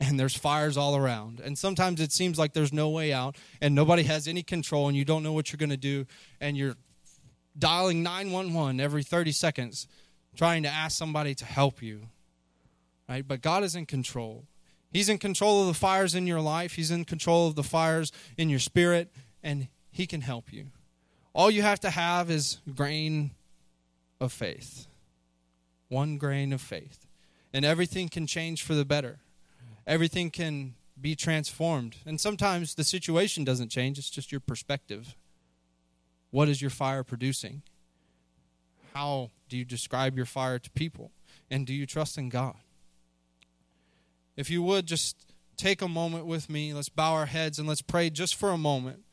and 0.00 0.18
there's 0.18 0.36
fires 0.36 0.76
all 0.76 0.96
around. 0.96 1.40
And 1.40 1.56
sometimes 1.56 2.00
it 2.00 2.12
seems 2.12 2.38
like 2.38 2.52
there's 2.52 2.72
no 2.72 2.90
way 2.90 3.12
out 3.12 3.36
and 3.60 3.74
nobody 3.74 4.02
has 4.02 4.26
any 4.26 4.42
control 4.42 4.88
and 4.88 4.96
you 4.96 5.04
don't 5.04 5.22
know 5.22 5.32
what 5.32 5.52
you're 5.52 5.58
going 5.58 5.70
to 5.70 5.76
do 5.76 6.04
and 6.40 6.56
you're 6.56 6.74
dialing 7.58 8.02
911 8.02 8.80
every 8.80 9.02
30 9.02 9.32
seconds 9.32 9.86
trying 10.36 10.64
to 10.64 10.68
ask 10.68 10.98
somebody 10.98 11.34
to 11.36 11.44
help 11.44 11.80
you. 11.80 12.08
Right? 13.08 13.26
But 13.26 13.40
God 13.40 13.62
is 13.62 13.76
in 13.76 13.86
control. 13.86 14.46
He's 14.90 15.08
in 15.08 15.18
control 15.18 15.62
of 15.62 15.68
the 15.68 15.74
fires 15.74 16.14
in 16.14 16.26
your 16.26 16.40
life, 16.40 16.74
He's 16.74 16.90
in 16.90 17.04
control 17.04 17.48
of 17.48 17.54
the 17.54 17.62
fires 17.62 18.12
in 18.36 18.48
your 18.48 18.60
spirit, 18.60 19.12
and 19.42 19.68
He 19.90 20.06
can 20.06 20.20
help 20.20 20.52
you. 20.52 20.66
All 21.34 21.50
you 21.50 21.62
have 21.62 21.80
to 21.80 21.90
have 21.90 22.30
is 22.30 22.58
grain 22.74 23.32
of 24.20 24.32
faith. 24.32 24.86
One 25.88 26.16
grain 26.16 26.52
of 26.52 26.60
faith. 26.60 27.06
And 27.52 27.64
everything 27.64 28.08
can 28.08 28.26
change 28.26 28.62
for 28.62 28.74
the 28.74 28.84
better. 28.84 29.18
Everything 29.86 30.30
can 30.30 30.74
be 31.00 31.16
transformed. 31.16 31.96
And 32.06 32.20
sometimes 32.20 32.74
the 32.74 32.84
situation 32.84 33.44
doesn't 33.44 33.68
change, 33.68 33.98
it's 33.98 34.10
just 34.10 34.30
your 34.30 34.40
perspective. 34.40 35.16
What 36.30 36.48
is 36.48 36.62
your 36.62 36.70
fire 36.70 37.02
producing? 37.02 37.62
How 38.94 39.30
do 39.48 39.56
you 39.56 39.64
describe 39.64 40.16
your 40.16 40.26
fire 40.26 40.58
to 40.58 40.70
people? 40.70 41.10
And 41.50 41.66
do 41.66 41.74
you 41.74 41.84
trust 41.84 42.16
in 42.16 42.28
God? 42.28 42.54
If 44.36 44.50
you 44.50 44.62
would 44.62 44.86
just 44.86 45.16
take 45.56 45.82
a 45.82 45.88
moment 45.88 46.26
with 46.26 46.48
me, 46.48 46.72
let's 46.72 46.88
bow 46.88 47.12
our 47.12 47.26
heads 47.26 47.58
and 47.58 47.68
let's 47.68 47.82
pray 47.82 48.10
just 48.10 48.34
for 48.34 48.50
a 48.50 48.58
moment 48.58 49.04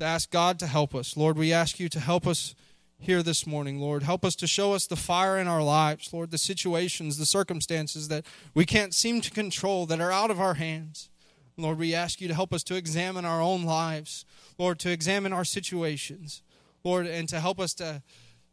to 0.00 0.06
ask 0.06 0.30
God 0.30 0.58
to 0.58 0.66
help 0.66 0.94
us. 0.94 1.16
Lord, 1.16 1.36
we 1.36 1.52
ask 1.52 1.78
you 1.78 1.88
to 1.90 2.00
help 2.00 2.26
us 2.26 2.54
here 2.98 3.22
this 3.22 3.46
morning, 3.46 3.78
Lord. 3.78 4.02
Help 4.02 4.24
us 4.24 4.34
to 4.36 4.46
show 4.46 4.72
us 4.72 4.86
the 4.86 4.96
fire 4.96 5.38
in 5.38 5.46
our 5.46 5.62
lives, 5.62 6.12
Lord, 6.12 6.30
the 6.30 6.38
situations, 6.38 7.18
the 7.18 7.26
circumstances 7.26 8.08
that 8.08 8.24
we 8.54 8.64
can't 8.64 8.94
seem 8.94 9.20
to 9.20 9.30
control, 9.30 9.86
that 9.86 10.00
are 10.00 10.10
out 10.10 10.30
of 10.30 10.40
our 10.40 10.54
hands. 10.54 11.10
Lord, 11.56 11.78
we 11.78 11.94
ask 11.94 12.20
you 12.20 12.28
to 12.28 12.34
help 12.34 12.54
us 12.54 12.62
to 12.64 12.76
examine 12.76 13.26
our 13.26 13.42
own 13.42 13.64
lives, 13.64 14.24
Lord, 14.58 14.78
to 14.80 14.90
examine 14.90 15.34
our 15.34 15.44
situations, 15.44 16.42
Lord, 16.82 17.06
and 17.06 17.28
to 17.28 17.38
help 17.38 17.60
us 17.60 17.74
to, 17.74 18.02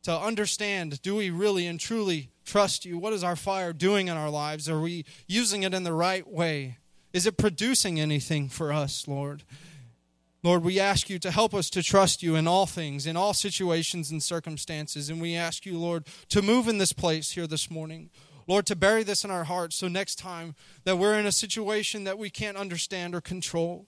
to 0.04 0.18
understand 0.18 1.02
do 1.02 1.16
we 1.16 1.30
really 1.30 1.66
and 1.66 1.80
truly 1.80 2.30
trust 2.44 2.84
you? 2.84 2.98
What 2.98 3.14
is 3.14 3.24
our 3.24 3.38
fire 3.38 3.72
doing 3.72 4.10
in 4.10 4.18
our 4.18 4.30
lives? 4.30 4.68
Are 4.68 4.82
we 4.82 5.06
using 5.28 5.64
it 5.64 5.74
in 5.74 5.84
the 5.84 5.94
right 5.94 6.28
way? 6.28 6.78
Is 7.14 7.26
it 7.26 7.38
producing 7.38 8.02
anything 8.02 8.50
for 8.50 8.74
us, 8.74 9.08
Lord? 9.08 9.44
Lord, 10.48 10.64
we 10.64 10.80
ask 10.80 11.10
you 11.10 11.20
to 11.20 11.30
help 11.30 11.54
us 11.54 11.70
to 11.72 11.84
trust 11.84 12.24
you 12.24 12.38
in 12.38 12.48
all 12.48 12.66
things, 12.66 13.06
in 13.06 13.18
all 13.18 13.34
situations 13.34 14.12
and 14.12 14.24
circumstances. 14.24 15.10
And 15.10 15.22
we 15.22 15.36
ask 15.36 15.66
you, 15.66 15.78
Lord, 15.78 16.08
to 16.30 16.42
move 16.42 16.70
in 16.70 16.78
this 16.78 16.94
place 16.94 17.32
here 17.32 17.48
this 17.48 17.70
morning. 17.70 18.12
Lord, 18.48 18.66
to 18.68 18.76
bury 18.78 19.04
this 19.04 19.26
in 19.26 19.30
our 19.30 19.44
hearts 19.44 19.76
so 19.76 19.90
next 19.90 20.16
time 20.16 20.56
that 20.86 20.96
we're 20.96 21.20
in 21.20 21.26
a 21.26 21.34
situation 21.34 22.06
that 22.06 22.18
we 22.18 22.30
can't 22.30 22.56
understand 22.56 23.14
or 23.14 23.20
control, 23.20 23.88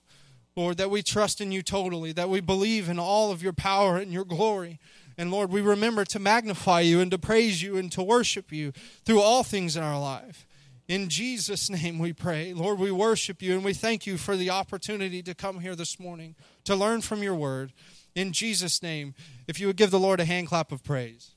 Lord, 0.54 0.76
that 0.76 0.90
we 0.90 1.02
trust 1.02 1.40
in 1.40 1.50
you 1.50 1.62
totally, 1.62 2.12
that 2.12 2.28
we 2.28 2.42
believe 2.42 2.90
in 2.90 2.98
all 2.98 3.32
of 3.32 3.42
your 3.42 3.54
power 3.54 3.96
and 3.96 4.12
your 4.12 4.26
glory. 4.26 4.78
And 5.16 5.30
Lord, 5.30 5.50
we 5.50 5.62
remember 5.62 6.04
to 6.04 6.18
magnify 6.18 6.80
you 6.80 7.00
and 7.00 7.10
to 7.10 7.18
praise 7.18 7.62
you 7.62 7.78
and 7.78 7.90
to 7.92 8.02
worship 8.02 8.52
you 8.52 8.72
through 9.06 9.22
all 9.22 9.44
things 9.44 9.78
in 9.78 9.82
our 9.82 9.98
life. 9.98 10.46
In 10.90 11.08
Jesus' 11.08 11.70
name 11.70 12.00
we 12.00 12.12
pray. 12.12 12.52
Lord, 12.52 12.80
we 12.80 12.90
worship 12.90 13.40
you 13.40 13.54
and 13.54 13.64
we 13.64 13.72
thank 13.72 14.08
you 14.08 14.18
for 14.18 14.36
the 14.36 14.50
opportunity 14.50 15.22
to 15.22 15.36
come 15.36 15.60
here 15.60 15.76
this 15.76 16.00
morning 16.00 16.34
to 16.64 16.74
learn 16.74 17.00
from 17.00 17.22
your 17.22 17.36
word. 17.36 17.72
In 18.16 18.32
Jesus' 18.32 18.82
name, 18.82 19.14
if 19.46 19.60
you 19.60 19.68
would 19.68 19.76
give 19.76 19.92
the 19.92 20.00
Lord 20.00 20.18
a 20.18 20.24
hand 20.24 20.48
clap 20.48 20.72
of 20.72 20.82
praise. 20.82 21.30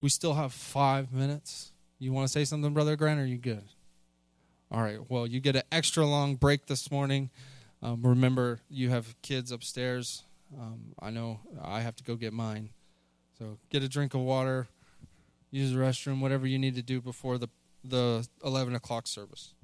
We 0.00 0.10
still 0.10 0.34
have 0.34 0.52
five 0.52 1.12
minutes. 1.12 1.72
You 1.98 2.12
want 2.12 2.28
to 2.28 2.32
say 2.32 2.44
something, 2.44 2.72
Brother 2.72 2.94
Grant, 2.94 3.18
or 3.18 3.24
are 3.24 3.26
you 3.26 3.38
good? 3.38 3.64
All 4.74 4.82
right. 4.82 4.98
Well, 5.08 5.24
you 5.24 5.38
get 5.38 5.54
an 5.54 5.62
extra 5.70 6.04
long 6.04 6.34
break 6.34 6.66
this 6.66 6.90
morning. 6.90 7.30
Um, 7.80 8.02
remember, 8.02 8.58
you 8.68 8.90
have 8.90 9.14
kids 9.22 9.52
upstairs. 9.52 10.24
Um, 10.58 10.96
I 10.98 11.10
know 11.10 11.38
I 11.62 11.80
have 11.80 11.94
to 11.94 12.02
go 12.02 12.16
get 12.16 12.32
mine. 12.32 12.70
So 13.38 13.58
get 13.70 13.84
a 13.84 13.88
drink 13.88 14.14
of 14.14 14.22
water, 14.22 14.66
use 15.52 15.70
the 15.72 15.78
restroom, 15.78 16.18
whatever 16.18 16.44
you 16.44 16.58
need 16.58 16.74
to 16.74 16.82
do 16.82 17.00
before 17.00 17.38
the, 17.38 17.46
the 17.84 18.26
11 18.44 18.74
o'clock 18.74 19.06
service. 19.06 19.54